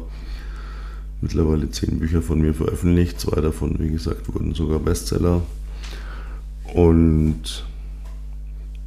Mittlerweile 1.22 1.70
zehn 1.72 2.00
Bücher 2.00 2.22
von 2.22 2.42
mir 2.42 2.54
veröffentlicht, 2.54 3.20
zwei 3.20 3.40
davon, 3.40 3.80
wie 3.80 3.90
gesagt, 3.90 4.34
wurden 4.34 4.54
sogar 4.54 4.80
Bestseller. 4.80 5.42
Und 6.74 7.66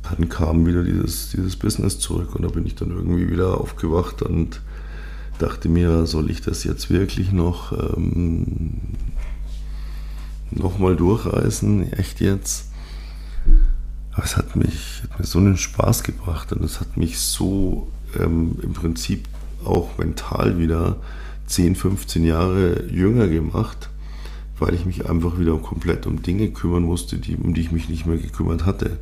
dann 0.03 0.29
kam 0.29 0.67
wieder 0.67 0.85
dieses, 0.85 1.31
dieses 1.31 1.57
Business 1.57 1.99
zurück 1.99 2.35
und 2.35 2.43
da 2.43 2.49
bin 2.49 2.67
ich 2.67 2.75
dann 2.75 2.91
irgendwie 2.91 3.31
wieder 3.31 3.61
aufgewacht 3.61 4.23
und 4.23 4.61
dachte 5.39 5.69
mir, 5.69 6.07
soll 6.07 6.31
ich 6.31 6.43
das 6.43 6.65
jetzt 6.65 6.91
wirklich 6.91 7.33
noch 7.33 7.73
ähm, 7.73 8.75
nochmal 10.51 10.97
durchreißen, 10.97 11.93
echt 11.93 12.21
jetzt. 12.21 12.71
Aber 14.13 14.25
es 14.25 14.37
hat, 14.37 14.57
mich, 14.57 15.03
hat 15.11 15.21
mir 15.21 15.27
so 15.27 15.39
einen 15.39 15.57
Spaß 15.57 16.03
gebracht 16.03 16.53
und 16.53 16.65
es 16.65 16.81
hat 16.81 16.97
mich 16.97 17.19
so 17.19 17.89
ähm, 18.19 18.59
im 18.63 18.73
Prinzip 18.73 19.29
auch 19.65 19.97
mental 19.99 20.59
wieder 20.59 20.97
10, 21.47 21.77
15 21.77 22.25
Jahre 22.25 22.85
jünger 22.91 23.29
gemacht, 23.29 23.91
weil 24.59 24.75
ich 24.75 24.85
mich 24.85 25.09
einfach 25.09 25.39
wieder 25.39 25.57
komplett 25.59 26.07
um 26.07 26.23
Dinge 26.23 26.51
kümmern 26.51 26.83
musste, 26.83 27.17
die, 27.19 27.37
um 27.37 27.55
die 27.55 27.61
ich 27.61 27.73
mich 27.73 27.89
nicht 27.89 28.07
mehr 28.07 28.19
gekümmert 28.19 28.67
hatte. 28.67 28.99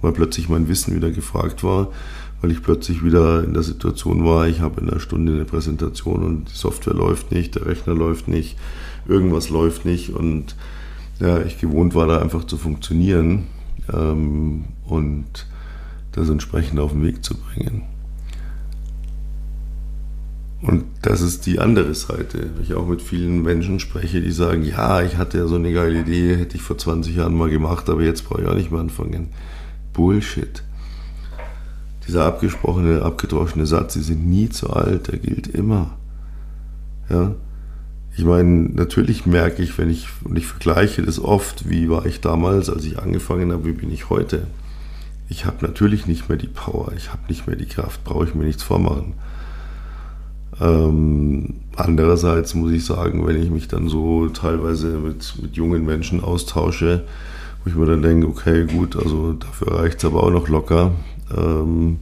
Weil 0.00 0.12
plötzlich 0.12 0.48
mein 0.48 0.68
Wissen 0.68 0.94
wieder 0.94 1.10
gefragt 1.10 1.64
war, 1.64 1.90
weil 2.44 2.52
ich 2.52 2.62
plötzlich 2.62 3.02
wieder 3.02 3.42
in 3.42 3.54
der 3.54 3.62
Situation 3.62 4.26
war, 4.26 4.46
ich 4.46 4.60
habe 4.60 4.82
in 4.82 4.90
einer 4.90 5.00
Stunde 5.00 5.32
eine 5.32 5.46
Präsentation 5.46 6.22
und 6.22 6.50
die 6.50 6.54
Software 6.54 6.92
läuft 6.92 7.32
nicht, 7.32 7.54
der 7.54 7.64
Rechner 7.64 7.94
läuft 7.94 8.28
nicht, 8.28 8.58
irgendwas 9.08 9.48
läuft 9.48 9.86
nicht 9.86 10.10
und 10.10 10.54
ja, 11.20 11.40
ich 11.40 11.58
gewohnt 11.58 11.94
war, 11.94 12.06
da 12.06 12.20
einfach 12.20 12.44
zu 12.44 12.58
funktionieren 12.58 13.44
ähm, 13.90 14.66
und 14.84 15.46
das 16.12 16.28
entsprechend 16.28 16.80
auf 16.80 16.92
den 16.92 17.02
Weg 17.02 17.24
zu 17.24 17.34
bringen. 17.34 17.84
Und 20.60 20.84
das 21.00 21.22
ist 21.22 21.46
die 21.46 21.60
andere 21.60 21.94
Seite. 21.94 22.50
Ich 22.62 22.74
auch 22.74 22.86
mit 22.86 23.00
vielen 23.00 23.42
Menschen 23.42 23.80
spreche, 23.80 24.20
die 24.20 24.32
sagen, 24.32 24.64
ja, 24.64 25.00
ich 25.00 25.16
hatte 25.16 25.38
ja 25.38 25.46
so 25.46 25.54
eine 25.54 25.72
geile 25.72 26.00
Idee, 26.00 26.36
hätte 26.36 26.56
ich 26.56 26.62
vor 26.62 26.76
20 26.76 27.16
Jahren 27.16 27.34
mal 27.34 27.48
gemacht, 27.48 27.88
aber 27.88 28.02
jetzt 28.02 28.26
brauche 28.28 28.42
ich 28.42 28.48
auch 28.48 28.54
nicht 28.54 28.70
mehr 28.70 28.80
anfangen. 28.80 29.28
Bullshit. 29.94 30.62
Dieser 32.06 32.26
abgesprochene, 32.26 33.02
abgedroschene 33.02 33.66
Satz, 33.66 33.94
sie 33.94 34.02
sind 34.02 34.26
nie 34.26 34.48
zu 34.50 34.70
alt, 34.70 35.08
der 35.08 35.18
gilt 35.18 35.46
immer. 35.46 35.96
Ja? 37.08 37.34
Ich 38.16 38.24
meine, 38.24 38.68
natürlich 38.68 39.26
merke 39.26 39.62
ich, 39.62 39.76
wenn 39.78 39.90
ich, 39.90 40.08
und 40.22 40.36
ich 40.36 40.46
vergleiche 40.46 41.02
das 41.02 41.18
oft, 41.18 41.68
wie 41.68 41.88
war 41.90 42.06
ich 42.06 42.20
damals, 42.20 42.70
als 42.70 42.84
ich 42.84 42.98
angefangen 42.98 43.50
habe, 43.52 43.64
wie 43.64 43.72
bin 43.72 43.92
ich 43.92 44.08
heute. 44.10 44.46
Ich 45.28 45.46
habe 45.46 45.66
natürlich 45.66 46.06
nicht 46.06 46.28
mehr 46.28 46.38
die 46.38 46.46
Power, 46.46 46.92
ich 46.96 47.10
habe 47.10 47.22
nicht 47.28 47.46
mehr 47.46 47.56
die 47.56 47.66
Kraft, 47.66 48.04
brauche 48.04 48.24
ich 48.24 48.34
mir 48.34 48.44
nichts 48.44 48.62
vormachen. 48.62 49.14
Ähm, 50.60 51.54
andererseits 51.74 52.54
muss 52.54 52.70
ich 52.70 52.84
sagen, 52.84 53.26
wenn 53.26 53.42
ich 53.42 53.50
mich 53.50 53.66
dann 53.66 53.88
so 53.88 54.28
teilweise 54.28 54.98
mit, 54.98 55.34
mit 55.42 55.56
jungen 55.56 55.84
Menschen 55.84 56.22
austausche, 56.22 57.04
wo 57.62 57.70
ich 57.70 57.76
mir 57.76 57.86
dann 57.86 58.02
denke, 58.02 58.28
okay, 58.28 58.64
gut, 58.66 58.94
also 58.94 59.32
dafür 59.32 59.80
reicht 59.80 59.98
es 59.98 60.04
aber 60.04 60.22
auch 60.22 60.30
noch 60.30 60.48
locker. 60.48 60.92
Ähm, 61.36 61.98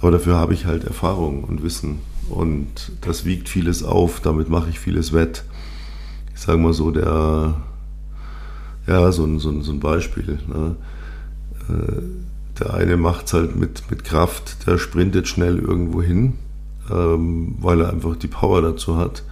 aber 0.00 0.12
dafür 0.12 0.36
habe 0.36 0.54
ich 0.54 0.66
halt 0.66 0.84
Erfahrung 0.84 1.44
und 1.44 1.62
Wissen. 1.62 1.98
Und 2.28 2.92
das 3.00 3.24
wiegt 3.24 3.48
vieles 3.48 3.82
auf, 3.82 4.20
damit 4.20 4.48
mache 4.48 4.70
ich 4.70 4.78
vieles 4.78 5.12
wett. 5.12 5.44
Ich 6.34 6.40
sage 6.40 6.58
mal 6.58 6.72
so, 6.72 6.90
der, 6.90 7.56
ja, 8.86 9.10
so 9.12 9.24
ein, 9.24 9.38
so 9.38 9.60
so 9.62 9.72
ein 9.72 9.80
Beispiel. 9.80 10.38
Ne? 10.46 10.76
Äh, 11.68 12.02
der 12.60 12.74
eine 12.74 12.96
macht 12.96 13.26
es 13.26 13.32
halt 13.34 13.56
mit, 13.56 13.90
mit 13.90 14.04
Kraft, 14.04 14.66
der 14.66 14.78
sprintet 14.78 15.28
schnell 15.28 15.58
irgendwo 15.58 16.02
hin, 16.02 16.34
ähm, 16.90 17.56
weil 17.60 17.80
er 17.80 17.90
einfach 17.90 18.16
die 18.16 18.26
Power 18.26 18.62
dazu 18.62 18.96
hat. 18.96 19.22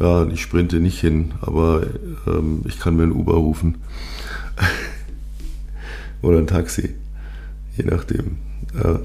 Ja, 0.00 0.26
ich 0.26 0.42
sprinte 0.42 0.80
nicht 0.80 1.00
hin, 1.00 1.34
aber 1.40 1.82
ähm, 2.26 2.62
ich 2.64 2.78
kann 2.78 2.96
mir 2.96 3.04
ein 3.04 3.12
Uber 3.12 3.34
rufen. 3.34 3.78
Oder 6.22 6.38
ein 6.38 6.46
Taxi, 6.46 6.94
je 7.78 7.84
nachdem. 7.84 8.36
Ja. 8.74 9.00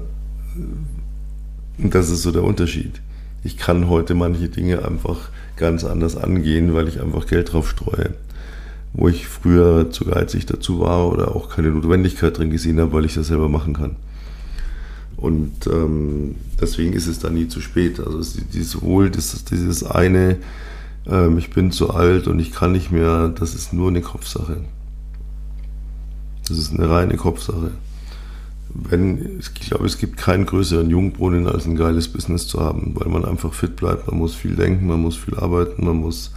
Und 1.78 1.94
das 1.94 2.10
ist 2.10 2.22
so 2.22 2.30
der 2.30 2.44
Unterschied 2.44 3.00
ich 3.44 3.58
kann 3.58 3.88
heute 3.88 4.14
manche 4.14 4.48
Dinge 4.48 4.84
einfach 4.84 5.28
ganz 5.56 5.84
anders 5.84 6.16
angehen, 6.16 6.74
weil 6.74 6.88
ich 6.88 7.00
einfach 7.00 7.26
Geld 7.26 7.52
drauf 7.52 7.68
streue. 7.68 8.14
Wo 8.94 9.08
ich 9.08 9.26
früher 9.28 9.90
zu 9.90 10.06
geizig 10.06 10.46
dazu 10.46 10.80
war 10.80 11.12
oder 11.12 11.36
auch 11.36 11.50
keine 11.50 11.68
Notwendigkeit 11.68 12.36
drin 12.38 12.50
gesehen 12.50 12.80
habe, 12.80 12.92
weil 12.92 13.04
ich 13.04 13.14
das 13.14 13.26
selber 13.26 13.48
machen 13.48 13.74
kann. 13.74 13.96
Und 15.16 15.66
ähm, 15.66 16.36
deswegen 16.60 16.94
ist 16.94 17.06
es 17.06 17.18
dann 17.18 17.34
nie 17.34 17.48
zu 17.48 17.60
spät. 17.60 18.00
Also 18.00 18.40
dieses 18.52 18.80
Wohl, 18.80 19.10
das, 19.10 19.44
dieses 19.44 19.84
eine, 19.84 20.38
ähm, 21.06 21.36
ich 21.38 21.50
bin 21.50 21.70
zu 21.70 21.90
alt 21.90 22.28
und 22.28 22.38
ich 22.40 22.52
kann 22.52 22.72
nicht 22.72 22.92
mehr, 22.92 23.28
das 23.28 23.54
ist 23.54 23.72
nur 23.72 23.88
eine 23.88 24.00
Kopfsache. 24.00 24.56
Das 26.48 26.56
ist 26.56 26.72
eine 26.72 26.88
reine 26.88 27.16
Kopfsache. 27.16 27.72
Wenn, 28.74 29.38
ich 29.38 29.54
glaube, 29.54 29.86
es 29.86 29.98
gibt 29.98 30.16
keinen 30.16 30.46
größeren 30.46 30.90
Jungbrunnen, 30.90 31.46
als 31.46 31.64
ein 31.64 31.76
geiles 31.76 32.08
Business 32.08 32.48
zu 32.48 32.60
haben, 32.60 32.92
weil 32.94 33.08
man 33.08 33.24
einfach 33.24 33.54
fit 33.54 33.76
bleibt. 33.76 34.08
Man 34.08 34.18
muss 34.18 34.34
viel 34.34 34.56
denken, 34.56 34.86
man 34.86 35.00
muss 35.00 35.16
viel 35.16 35.36
arbeiten, 35.36 35.84
man 35.84 35.96
muss 35.96 36.32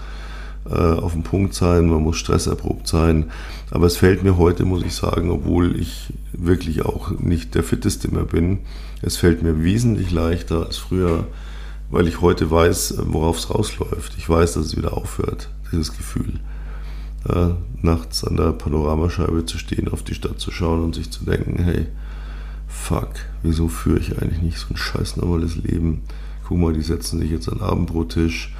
äh, 0.69 0.75
auf 0.75 1.13
dem 1.13 1.23
Punkt 1.23 1.53
sein, 1.53 1.89
man 1.89 2.03
muss 2.03 2.17
stresserprobt 2.17 2.87
sein. 2.87 3.31
Aber 3.71 3.87
es 3.87 3.97
fällt 3.97 4.23
mir 4.23 4.37
heute, 4.37 4.65
muss 4.65 4.83
ich 4.83 4.93
sagen, 4.93 5.31
obwohl 5.31 5.79
ich 5.79 6.13
wirklich 6.33 6.85
auch 6.85 7.11
nicht 7.19 7.55
der 7.55 7.63
Fitteste 7.63 8.13
mehr 8.13 8.25
bin, 8.25 8.59
es 9.01 9.17
fällt 9.17 9.43
mir 9.43 9.63
wesentlich 9.63 10.11
leichter 10.11 10.65
als 10.65 10.77
früher, 10.77 11.25
weil 11.89 12.07
ich 12.07 12.21
heute 12.21 12.51
weiß, 12.51 12.95
worauf 13.05 13.37
es 13.37 13.49
rausläuft. 13.49 14.13
Ich 14.17 14.29
weiß, 14.29 14.53
dass 14.53 14.67
es 14.67 14.77
wieder 14.77 14.95
aufhört, 14.95 15.49
dieses 15.71 15.95
Gefühl. 15.95 16.39
Äh, 17.27 17.49
nachts 17.81 18.23
an 18.23 18.37
der 18.37 18.51
Panoramascheibe 18.53 19.45
zu 19.45 19.57
stehen, 19.57 19.87
auf 19.87 20.03
die 20.03 20.13
Stadt 20.13 20.39
zu 20.39 20.51
schauen 20.51 20.83
und 20.83 20.95
sich 20.95 21.11
zu 21.11 21.25
denken, 21.25 21.63
hey, 21.63 21.87
fuck, 22.77 23.09
wieso 23.43 23.67
führe 23.67 23.99
ich 23.99 24.21
eigentlich 24.21 24.41
nicht 24.41 24.57
so 24.57 24.67
ein 24.73 24.77
scheiß 24.77 25.17
normales 25.17 25.57
Leben? 25.57 26.03
Guck 26.47 26.57
mal, 26.57 26.73
die 26.73 26.81
setzen 26.81 27.19
sich 27.19 27.31
jetzt 27.31 27.49
an 27.49 27.57
den 27.57 27.67
Abendbrottisch. 27.67 28.53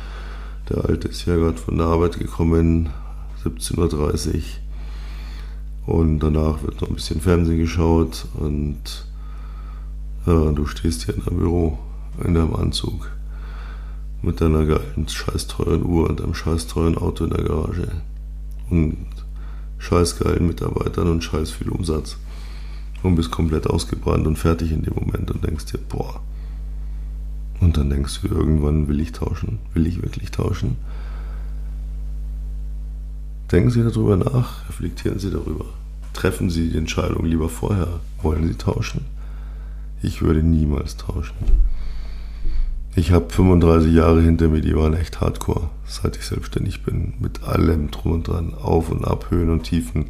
Der 0.69 0.84
Alte 0.86 1.08
ist 1.08 1.25
ja 1.25 1.36
gerade 1.36 1.58
von 1.58 1.77
der 1.77 1.88
Arbeit 1.88 2.19
gekommen, 2.19 2.89
17.30 3.45 4.36
Uhr. 4.36 5.95
Und 5.95 6.19
danach 6.19 6.63
wird 6.63 6.82
noch 6.82 6.89
ein 6.89 6.95
bisschen 6.95 7.21
Fernsehen 7.21 7.60
geschaut 7.60 8.25
und 8.34 9.08
ja, 10.25 10.51
du 10.51 10.65
stehst 10.65 11.06
hier 11.06 11.15
in 11.15 11.23
deinem 11.23 11.38
Büro 11.38 11.80
in 12.25 12.34
deinem 12.34 12.56
Anzug 12.56 13.10
mit 14.21 14.41
deiner 14.41 14.65
geilen, 14.65 15.08
scheiß 15.08 15.47
teuren 15.47 15.86
Uhr 15.86 16.10
und 16.10 16.21
einem 16.21 16.34
scheiß 16.34 16.67
teuren 16.67 16.97
Auto 16.97 17.23
in 17.23 17.30
der 17.30 17.43
Garage 17.43 17.88
und 18.69 18.97
scheiß 19.77 20.19
geilen 20.19 20.47
Mitarbeitern 20.47 21.10
und 21.10 21.23
scheiß 21.23 21.51
viel 21.51 21.69
Umsatz 21.69 22.17
und 23.08 23.15
bist 23.15 23.32
komplett 23.32 23.67
ausgebrannt 23.67 24.28
und 24.28 24.38
fertig 24.38 24.72
in 24.72 24.84
dem 24.84 24.93
Moment 24.96 25.32
und 25.32 25.43
denkst 25.43 25.65
dir, 25.65 25.80
boah. 25.89 26.22
Und 27.60 27.78
dann 27.78 27.89
denkst 27.89 28.22
du 28.22 28.28
irgendwann, 28.28 28.88
will 28.88 29.00
ich 29.00 29.12
tauschen? 29.12 29.60
Will 29.74 29.88
ich 29.88 30.02
wirklich 30.02 30.32
tauschen? 30.32 30.78
Denken 33.52 33.72
Sie 33.72 33.82
darüber 33.82 34.17
nach, 34.17 34.67
reflektieren 34.70 35.20
Sie 35.20 35.32
darüber. 35.32 35.65
Treffen 36.13 36.50
Sie 36.50 36.70
die 36.70 36.78
Entscheidung 36.78 37.26
lieber 37.26 37.50
vorher. 37.50 38.00
Wollen 38.22 38.48
Sie 38.48 38.56
tauschen? 38.56 39.06
Ich 40.02 40.22
würde 40.22 40.43
niemals 40.43 40.98
tauschen. 40.98 41.36
Ich 42.96 43.12
habe 43.12 43.30
35 43.30 43.93
Jahre 43.93 44.22
hinter 44.22 44.48
mir, 44.48 44.62
die 44.62 44.76
waren 44.76 44.96
echt 44.96 45.22
hardcore, 45.22 45.70
seit 45.86 46.17
ich 46.17 46.26
selbstständig 46.26 46.84
bin. 46.84 47.13
Mit 47.20 47.43
allem 47.43 47.91
drum 47.91 48.13
und 48.13 48.28
dran, 48.28 48.54
Auf 48.56 48.89
und 48.89 49.06
Ab, 49.06 49.28
Höhen 49.30 49.52
und 49.52 49.63
Tiefen, 49.63 50.08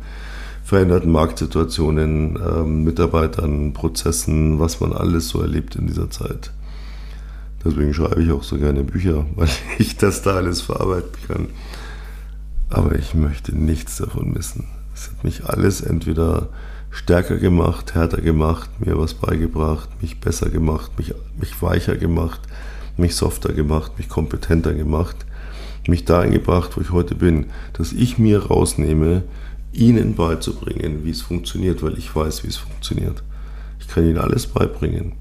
veränderten 0.67 1.13
Marktsituationen, 1.13 2.38
ähm, 2.45 2.84
Mitarbeitern, 2.84 3.71
Prozessen, 3.71 4.60
was 4.60 4.82
man 4.82 4.91
alles 4.91 5.30
so 5.30 5.39
erlebt 5.39 5.77
in 5.77 5.88
dieser 5.88 6.10
Zeit. 6.10 6.51
Deswegen 7.63 7.93
schreibe 7.93 8.21
ich 8.21 8.32
auch 8.34 8.43
so 8.43 8.58
gerne 8.58 8.84
Bücher, 8.84 9.25
weil 9.38 9.47
ich 9.77 9.95
das 9.95 10.23
da 10.23 10.36
alles 10.36 10.60
verarbeiten 10.60 11.13
kann. 11.25 11.47
Aber 12.69 12.95
ich 12.95 13.13
möchte 13.13 13.58
nichts 13.58 13.95
davon 13.95 14.34
missen. 14.34 14.65
Es 14.93 15.08
hat 15.08 15.23
mich 15.23 15.45
alles 15.45 15.80
entweder 15.80 16.49
stärker 16.91 17.38
gemacht, 17.38 17.95
härter 17.95 18.19
gemacht, 18.19 18.69
mir 18.82 18.99
was 18.99 19.13
beigebracht, 19.13 19.88
mich 20.01 20.19
besser 20.19 20.49
gemacht, 20.49 20.91
mich, 20.97 21.13
mich 21.39 21.62
weicher 21.62 21.95
gemacht, 21.95 22.41
mich 22.97 23.15
softer 23.15 23.53
gemacht, 23.53 23.93
mich 23.97 24.10
kompetenter 24.10 24.73
gemacht, 24.73 25.15
mich 25.88 26.03
dahin 26.03 26.34
gebracht, 26.34 26.75
wo 26.75 26.82
ich 26.82 26.91
heute 26.91 27.15
bin, 27.15 27.45
dass 27.71 27.93
ich 27.93 28.17
mir 28.17 28.47
rausnehme, 28.47 29.23
ihnen 29.77 30.15
beizubringen, 30.15 31.03
wie 31.03 31.11
es 31.11 31.21
funktioniert, 31.21 31.83
weil 31.83 31.97
ich 31.97 32.15
weiß, 32.15 32.43
wie 32.43 32.47
es 32.47 32.57
funktioniert. 32.57 33.23
Ich 33.79 33.87
kann 33.87 34.05
ihnen 34.05 34.17
alles 34.17 34.47
beibringen. 34.47 35.13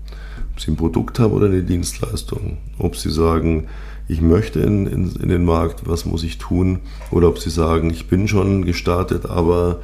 Ob 0.53 0.61
sie 0.61 0.71
ein 0.71 0.77
Produkt 0.77 1.19
haben 1.19 1.33
oder 1.33 1.47
eine 1.47 1.63
Dienstleistung. 1.63 2.59
Ob 2.79 2.97
sie 2.97 3.11
sagen, 3.11 3.69
ich 4.09 4.21
möchte 4.21 4.61
in, 4.61 4.87
in, 4.87 5.15
in 5.17 5.29
den 5.29 5.45
Markt, 5.45 5.87
was 5.87 6.07
muss 6.07 6.23
ich 6.23 6.39
tun? 6.39 6.81
Oder 7.11 7.29
ob 7.29 7.39
sie 7.39 7.51
sagen, 7.51 7.91
ich 7.91 8.09
bin 8.09 8.29
schon 8.29 8.65
gestartet, 8.65 9.27
aber 9.27 9.81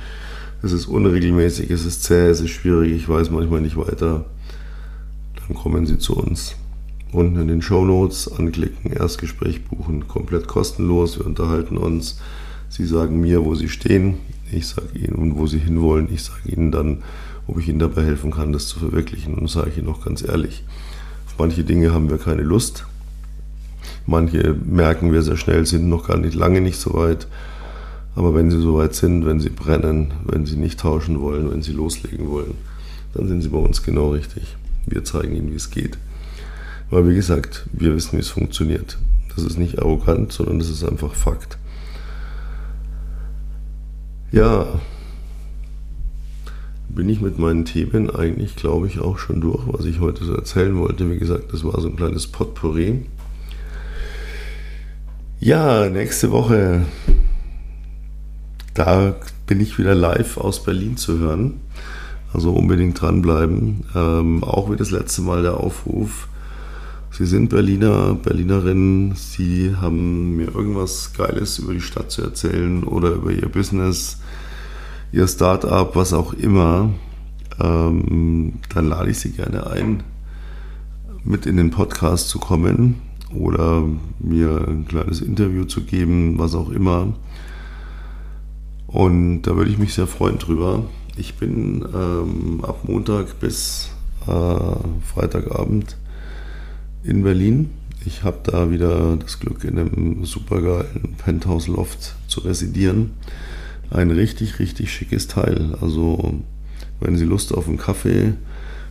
es 0.63 0.73
ist 0.73 0.87
unregelmäßig, 0.87 1.71
es 1.71 1.85
ist 1.85 2.05
zäh, 2.05 2.29
es 2.29 2.41
ist 2.41 2.51
schwierig, 2.51 2.93
ich 2.93 3.09
weiß 3.09 3.31
manchmal 3.31 3.61
nicht 3.61 3.77
weiter. 3.77 4.25
Dann 5.37 5.57
kommen 5.57 5.87
sie 5.87 5.99
zu 5.99 6.17
uns 6.17 6.55
unten 7.13 7.39
in 7.41 7.49
den 7.49 7.63
Show 7.63 7.85
Notes 7.85 8.31
anklicken, 8.33 8.93
Erstgespräch 8.93 9.65
buchen, 9.65 10.09
komplett 10.09 10.49
kostenlos. 10.49 11.19
Wir 11.19 11.27
unterhalten 11.27 11.77
uns. 11.77 12.19
Sie 12.69 12.87
sagen 12.87 13.21
mir, 13.21 13.45
wo 13.45 13.55
Sie 13.55 13.69
stehen. 13.69 14.17
Ich 14.53 14.69
sage 14.69 14.99
Ihnen, 14.99 15.15
und 15.15 15.37
wo 15.37 15.47
Sie 15.47 15.59
hinwollen. 15.59 16.09
Ich 16.13 16.25
sage 16.25 16.49
Ihnen 16.49 16.71
dann, 16.71 17.03
ob 17.47 17.59
ich 17.59 17.69
Ihnen 17.69 17.79
dabei 17.79 18.05
helfen 18.05 18.31
kann, 18.31 18.53
das 18.53 18.69
zu 18.69 18.79
verwirklichen. 18.79 19.35
Und 19.35 19.51
sage 19.51 19.71
ich 19.71 19.79
Ihnen 19.79 19.89
auch 19.89 20.05
ganz 20.05 20.23
ehrlich, 20.23 20.63
auf 21.27 21.39
manche 21.39 21.65
Dinge 21.65 21.93
haben 21.93 22.11
wir 22.11 22.19
keine 22.19 22.43
Lust. 22.43 22.85
Manche 24.07 24.55
merken 24.65 25.13
wir 25.13 25.23
sehr 25.23 25.37
schnell, 25.37 25.65
sind 25.65 25.89
noch 25.89 26.09
gar 26.09 26.19
nicht 26.19 26.35
lange 26.35 26.61
nicht 26.61 26.79
so 26.79 26.95
weit. 26.95 27.27
Aber 28.15 28.35
wenn 28.35 28.51
sie 28.51 28.61
so 28.61 28.77
weit 28.77 28.95
sind, 28.95 29.25
wenn 29.25 29.41
sie 29.41 29.49
brennen, 29.49 30.13
wenn 30.25 30.45
sie 30.45 30.57
nicht 30.57 30.81
tauschen 30.81 31.21
wollen, 31.21 31.51
wenn 31.51 31.63
sie 31.63 31.73
loslegen 31.73 32.29
wollen, 32.29 32.55
dann 33.15 33.29
sind 33.29 33.43
sie 33.43 33.49
bei 33.49 33.59
uns 33.59 33.83
genau 33.83 34.11
richtig. 34.11 34.57
Wir 34.87 35.05
zeigen 35.05 35.35
ihnen, 35.35 35.51
wie 35.51 35.57
es 35.57 35.71
geht. 35.71 35.97
Weil, 36.91 37.09
wie 37.09 37.15
gesagt, 37.15 37.67
wir 37.73 37.95
wissen, 37.95 38.19
wie 38.19 38.21
es 38.21 38.29
funktioniert. 38.29 38.99
Das 39.35 39.45
ist 39.45 39.59
nicht 39.59 39.79
arrogant, 39.79 40.33
sondern 40.33 40.59
das 40.59 40.69
ist 40.69 40.85
einfach 40.85 41.15
Fakt. 41.15 41.57
Ja, 44.33 44.67
bin 46.89 47.11
ich 47.11 47.21
mit 47.21 47.39
meinen 47.39 47.67
Themen 47.67 48.09
eigentlich, 48.09 48.57
glaube 48.57 48.87
ich, 48.87 48.99
auch 48.99 49.19
schon 49.19 49.43
durch, 49.43 49.61
was 49.67 49.85
ich 49.85 50.01
heute 50.01 50.25
so 50.25 50.35
erzählen 50.35 50.79
wollte. 50.79 51.11
Wie 51.11 51.19
gesagt, 51.19 51.53
das 51.53 51.65
war 51.65 51.79
so 51.83 51.89
ein 51.89 51.97
kleines 51.97 52.27
Potpourri. 52.27 53.03
Ja, 55.39 55.91
nächste 55.91 56.31
Woche, 56.31 56.87
da 58.73 59.17
bin 59.47 59.61
ich 59.61 59.79
wieder 59.79 59.95
live 59.95 60.39
aus 60.39 60.65
Berlin 60.65 60.97
zu 60.97 61.19
hören. 61.19 61.61
Also 62.33 62.55
unbedingt 62.55 62.99
dranbleiben. 63.03 63.85
Ähm, 63.95 64.45
auch 64.45 64.71
wie 64.71 64.77
das 64.77 64.91
letzte 64.91 65.21
Mal 65.21 65.43
der 65.43 65.59
Aufruf 65.59 66.29
Sie 67.13 67.27
sind 67.27 67.51
Berliner, 67.51 68.15
Berlinerin, 68.15 69.13
Sie 69.15 69.77
haben 69.77 70.35
mir 70.35 70.55
irgendwas 70.55 71.13
Geiles 71.13 71.59
über 71.59 71.75
die 71.75 71.83
Stadt 71.83 72.11
zu 72.11 72.23
erzählen 72.23 72.85
oder 72.85 73.11
über 73.11 73.31
Ihr 73.31 73.51
Business, 73.51 74.19
Ihr 75.13 75.29
Startup, 75.29 75.95
was 75.95 76.15
auch 76.15 76.33
immer, 76.33 76.89
ähm, 77.61 78.55
dann 78.75 78.89
lade 78.89 79.11
ich 79.11 79.19
Sie 79.19 79.33
gerne 79.33 79.67
ein, 79.67 80.03
mit 81.23 81.45
in 81.45 81.59
den 81.59 81.71
Podcast 81.71 82.31
zu 82.31 82.39
kommen 82.39 83.03
oder 83.35 83.85
mir 84.19 84.67
ein 84.67 84.87
kleines 84.89 85.21
Interview 85.21 85.65
zu 85.65 85.83
geben, 85.83 86.39
was 86.39 86.55
auch 86.55 86.71
immer. 86.71 87.13
Und 88.87 89.43
da 89.43 89.55
würde 89.55 89.71
ich 89.71 89.77
mich 89.77 89.93
sehr 89.93 90.07
freuen 90.07 90.39
drüber. 90.39 90.87
Ich 91.19 91.35
bin 91.35 91.85
ähm, 91.95 92.65
ab 92.65 92.89
Montag 92.89 93.39
bis 93.39 93.91
äh, 94.27 94.31
Freitagabend 95.13 95.99
in 97.05 97.23
Berlin. 97.23 97.71
Ich 98.05 98.23
habe 98.23 98.39
da 98.43 98.71
wieder 98.71 99.17
das 99.17 99.39
Glück, 99.39 99.65
in 99.65 99.79
einem 99.79 100.25
supergeilen 100.25 101.15
Penthouse-Loft 101.19 102.15
zu 102.27 102.41
residieren. 102.41 103.13
Ein 103.91 104.11
richtig, 104.11 104.59
richtig 104.59 104.93
schickes 104.93 105.29
Teil. 105.29 105.77
Also, 105.81 106.41
wenn 107.01 107.17
Sie 107.17 107.25
Lust 107.25 107.55
auf 107.55 107.69
einen 107.69 107.79
Kaffee 107.79 108.35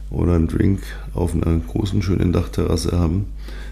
oder 0.09 0.35
einen 0.35 0.47
Drink 0.47 0.81
auf 1.13 1.33
einer 1.33 1.57
großen, 1.57 2.01
schönen 2.01 2.31
Dachterrasse 2.31 2.97
haben, 2.97 3.25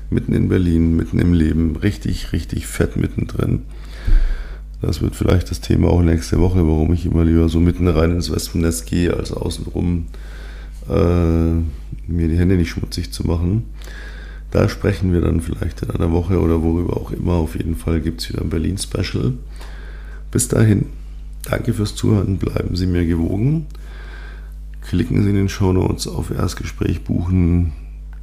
mitten 0.09 0.33
in 0.33 0.49
Berlin, 0.49 0.95
mitten 0.95 1.19
im 1.19 1.33
Leben, 1.33 1.75
richtig, 1.75 2.33
richtig 2.33 2.67
fett 2.67 2.97
mittendrin. 2.97 3.63
Das 4.81 5.01
wird 5.01 5.15
vielleicht 5.15 5.51
das 5.51 5.61
Thema 5.61 5.89
auch 5.89 6.01
nächste 6.01 6.39
Woche, 6.39 6.65
warum 6.65 6.93
ich 6.93 7.05
immer 7.05 7.25
lieber 7.25 7.49
so 7.49 7.59
mitten 7.59 7.87
rein 7.87 8.11
ins 8.11 8.31
Wespennest 8.31 8.85
gehe, 8.85 9.13
als 9.13 9.31
außenrum 9.33 10.07
äh, 10.89 11.53
mir 12.07 12.27
die 12.27 12.37
Hände 12.37 12.55
nicht 12.55 12.69
schmutzig 12.69 13.11
zu 13.11 13.27
machen. 13.27 13.63
Da 14.51 14.67
sprechen 14.67 15.13
wir 15.13 15.21
dann 15.21 15.41
vielleicht 15.41 15.83
in 15.83 15.91
einer 15.91 16.11
Woche 16.11 16.39
oder 16.39 16.63
worüber 16.63 16.97
auch 16.97 17.11
immer. 17.11 17.33
Auf 17.33 17.55
jeden 17.55 17.75
Fall 17.75 18.01
gibt 18.01 18.21
es 18.21 18.29
wieder 18.29 18.41
ein 18.41 18.49
Berlin-Special. 18.49 19.33
Bis 20.31 20.47
dahin, 20.47 20.87
danke 21.43 21.73
fürs 21.73 21.95
Zuhören, 21.95 22.37
bleiben 22.37 22.75
Sie 22.75 22.87
mir 22.87 23.05
gewogen. 23.05 23.67
Klicken 24.81 25.23
Sie 25.23 25.29
in 25.29 25.35
den 25.35 25.49
Show 25.49 25.71
Notes 25.71 26.07
auf 26.07 26.31
Erstgespräch 26.31 27.03
buchen. 27.03 27.73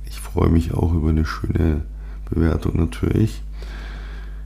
Ich 0.08 0.18
freue 0.18 0.48
mich 0.48 0.74
auch 0.74 0.94
über 0.94 1.10
eine 1.10 1.24
schöne 1.24 1.82
Bewertung 2.28 2.76
natürlich. 2.76 3.42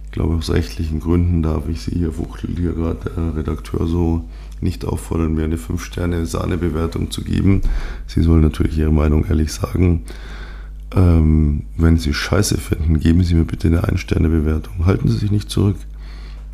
Ich 0.04 0.12
glaube, 0.12 0.34
aus 0.34 0.50
rechtlichen 0.50 1.00
Gründen 1.00 1.42
darf 1.42 1.68
ich 1.68 1.82
Sie 1.82 1.92
hier, 1.92 2.12
fuchtelt 2.12 2.58
hier 2.58 2.72
gerade 2.72 3.10
der 3.16 3.36
Redakteur 3.36 3.86
so, 3.86 4.28
nicht 4.60 4.84
auffordern, 4.84 5.34
mir 5.34 5.44
eine 5.44 5.56
5-Sterne-Sahne-Bewertung 5.56 7.10
zu 7.10 7.22
geben. 7.22 7.62
Sie 8.06 8.20
sollen 8.20 8.42
natürlich 8.42 8.76
Ihre 8.76 8.92
Meinung 8.92 9.24
ehrlich 9.26 9.52
sagen. 9.52 10.02
Ähm, 10.94 11.62
wenn 11.76 11.98
Sie 11.98 12.12
Scheiße 12.12 12.58
finden, 12.58 12.98
geben 12.98 13.22
Sie 13.22 13.34
mir 13.34 13.44
bitte 13.44 13.68
eine 13.68 13.84
Ein-Sterne-Bewertung. 13.84 14.86
Halten 14.86 15.08
Sie 15.08 15.18
sich 15.18 15.30
nicht 15.30 15.50
zurück. 15.50 15.76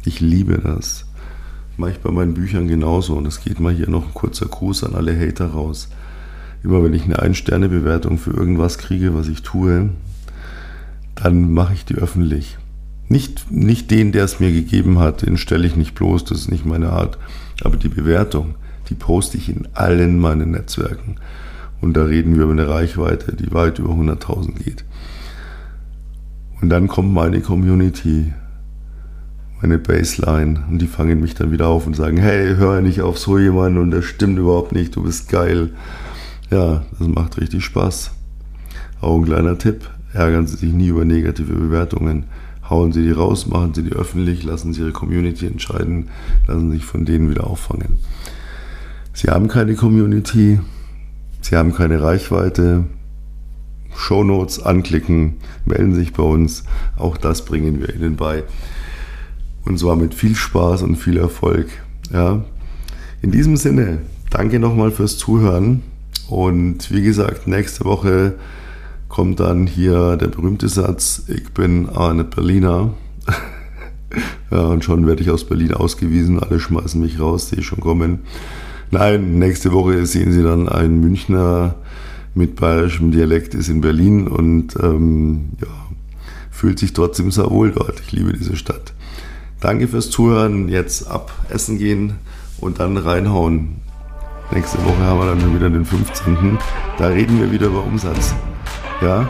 Ich 0.04 0.20
liebe 0.20 0.58
das. 0.58 1.06
Mache 1.76 1.92
ich 1.92 1.98
bei 1.98 2.10
meinen 2.10 2.34
Büchern 2.34 2.68
genauso. 2.68 3.14
Und 3.14 3.26
es 3.26 3.42
geht 3.42 3.60
mal 3.60 3.72
hier 3.72 3.88
noch 3.88 4.06
ein 4.06 4.14
kurzer 4.14 4.46
Gruß 4.46 4.84
an 4.84 4.94
alle 4.94 5.18
Hater 5.18 5.46
raus. 5.46 5.88
Immer 6.62 6.82
wenn 6.82 6.94
ich 6.94 7.04
eine 7.04 7.18
Ein-Sterne-Bewertung 7.18 8.18
für 8.18 8.32
irgendwas 8.32 8.78
kriege, 8.78 9.14
was 9.14 9.28
ich 9.28 9.42
tue, 9.42 9.90
dann 11.14 11.52
mache 11.52 11.74
ich 11.74 11.84
die 11.84 11.94
öffentlich. 11.94 12.58
Nicht, 13.08 13.50
nicht 13.50 13.90
den, 13.90 14.12
der 14.12 14.24
es 14.24 14.40
mir 14.40 14.52
gegeben 14.52 14.98
hat, 14.98 15.22
den 15.22 15.36
stelle 15.36 15.66
ich 15.66 15.76
nicht 15.76 15.94
bloß, 15.94 16.24
das 16.24 16.40
ist 16.40 16.50
nicht 16.50 16.66
meine 16.66 16.90
Art. 16.90 17.18
Aber 17.62 17.76
die 17.76 17.88
Bewertung, 17.88 18.56
die 18.88 18.94
poste 18.94 19.38
ich 19.38 19.48
in 19.48 19.68
allen 19.74 20.18
meinen 20.18 20.50
Netzwerken. 20.50 21.16
Und 21.80 21.94
da 21.94 22.04
reden 22.04 22.36
wir 22.36 22.44
über 22.44 22.52
eine 22.52 22.68
Reichweite, 22.68 23.34
die 23.34 23.52
weit 23.52 23.78
über 23.78 23.90
100.000 23.90 24.54
geht. 24.62 24.84
Und 26.60 26.70
dann 26.70 26.88
kommt 26.88 27.12
meine 27.12 27.40
Community, 27.40 28.32
meine 29.60 29.78
Baseline 29.78 30.64
und 30.70 30.80
die 30.80 30.86
fangen 30.86 31.20
mich 31.20 31.34
dann 31.34 31.50
wieder 31.50 31.68
auf 31.68 31.86
und 31.86 31.94
sagen, 31.94 32.16
hey, 32.16 32.56
hör 32.56 32.80
nicht 32.80 33.02
auf 33.02 33.18
so 33.18 33.38
jemanden 33.38 33.78
und 33.78 33.90
das 33.90 34.04
stimmt 34.04 34.38
überhaupt 34.38 34.72
nicht, 34.72 34.96
du 34.96 35.02
bist 35.02 35.28
geil. 35.28 35.70
Ja, 36.50 36.84
das 36.98 37.08
macht 37.08 37.38
richtig 37.38 37.64
Spaß. 37.64 38.12
Auch 39.00 39.16
ein 39.18 39.24
kleiner 39.24 39.58
Tipp, 39.58 39.90
ärgern 40.12 40.46
Sie 40.46 40.56
sich 40.56 40.72
nie 40.72 40.88
über 40.88 41.04
negative 41.04 41.52
Bewertungen. 41.52 42.24
Hauen 42.68 42.92
Sie 42.92 43.02
die 43.02 43.12
raus, 43.12 43.46
machen 43.46 43.74
Sie 43.74 43.82
die 43.82 43.92
öffentlich, 43.92 44.42
lassen 44.42 44.72
Sie 44.72 44.80
Ihre 44.80 44.92
Community 44.92 45.46
entscheiden, 45.46 46.08
lassen 46.46 46.70
Sie 46.70 46.78
sich 46.78 46.86
von 46.86 47.04
denen 47.04 47.30
wieder 47.30 47.46
auffangen. 47.46 47.98
Sie 49.12 49.28
haben 49.28 49.48
keine 49.48 49.74
Community, 49.74 50.58
Sie 51.48 51.54
haben 51.54 51.72
keine 51.72 52.02
Reichweite. 52.02 52.86
Shownotes 53.94 54.60
anklicken, 54.60 55.34
melden 55.64 55.94
sich 55.94 56.12
bei 56.12 56.24
uns. 56.24 56.64
Auch 56.96 57.16
das 57.16 57.44
bringen 57.44 57.80
wir 57.80 57.94
Ihnen 57.94 58.16
bei. 58.16 58.42
Und 59.64 59.78
zwar 59.78 59.94
mit 59.94 60.12
viel 60.12 60.34
Spaß 60.34 60.82
und 60.82 60.96
viel 60.96 61.16
Erfolg. 61.16 61.68
Ja. 62.12 62.44
In 63.22 63.30
diesem 63.30 63.56
Sinne, 63.56 63.98
danke 64.28 64.58
nochmal 64.58 64.90
fürs 64.90 65.18
Zuhören. 65.18 65.82
Und 66.28 66.90
wie 66.90 67.02
gesagt, 67.02 67.46
nächste 67.46 67.84
Woche 67.84 68.34
kommt 69.08 69.38
dann 69.38 69.68
hier 69.68 70.16
der 70.16 70.26
berühmte 70.26 70.68
Satz, 70.68 71.26
ich 71.28 71.52
bin 71.54 71.88
eine 71.88 72.24
Berliner. 72.24 72.92
ja, 74.50 74.62
und 74.62 74.82
schon 74.82 75.06
werde 75.06 75.22
ich 75.22 75.30
aus 75.30 75.44
Berlin 75.44 75.74
ausgewiesen, 75.74 76.42
alle 76.42 76.58
schmeißen 76.58 77.00
mich 77.00 77.20
raus, 77.20 77.50
sehe 77.50 77.60
ich 77.60 77.66
schon 77.66 77.78
kommen. 77.78 78.22
Nein, 78.90 79.38
nächste 79.38 79.72
Woche 79.72 80.06
sehen 80.06 80.32
Sie 80.32 80.42
dann 80.42 80.68
einen 80.68 81.00
Münchner 81.00 81.74
mit 82.34 82.56
bayerischem 82.56 83.10
Dialekt, 83.10 83.54
ist 83.54 83.68
in 83.68 83.80
Berlin 83.80 84.28
und 84.28 84.76
ähm, 84.82 85.50
ja, 85.60 85.68
fühlt 86.50 86.78
sich 86.78 86.92
trotzdem 86.92 87.30
sehr 87.30 87.50
wohl 87.50 87.72
dort. 87.72 88.00
Ich 88.00 88.12
liebe 88.12 88.32
diese 88.32 88.56
Stadt. 88.56 88.92
Danke 89.60 89.88
fürs 89.88 90.10
Zuhören. 90.10 90.68
Jetzt 90.68 91.08
ab 91.08 91.32
essen 91.48 91.78
gehen 91.78 92.14
und 92.60 92.78
dann 92.78 92.96
reinhauen. 92.96 93.76
Nächste 94.52 94.78
Woche 94.84 94.98
haben 94.98 95.18
wir 95.18 95.26
dann 95.26 95.54
wieder 95.54 95.70
den 95.70 95.84
15. 95.84 96.58
Da 96.98 97.08
reden 97.08 97.40
wir 97.40 97.50
wieder 97.50 97.66
über 97.66 97.84
Umsatz. 97.84 98.34
Ja, 99.02 99.28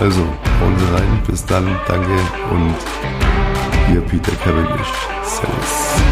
also 0.00 0.20
hauen 0.20 0.78
Sie 0.78 0.94
rein. 0.94 1.22
Bis 1.26 1.44
dann. 1.46 1.66
Danke 1.88 2.10
und 2.50 2.74
Ihr 3.94 4.00
Peter 4.02 4.32
Cavendish. 4.32 4.92
Servus. 5.24 6.11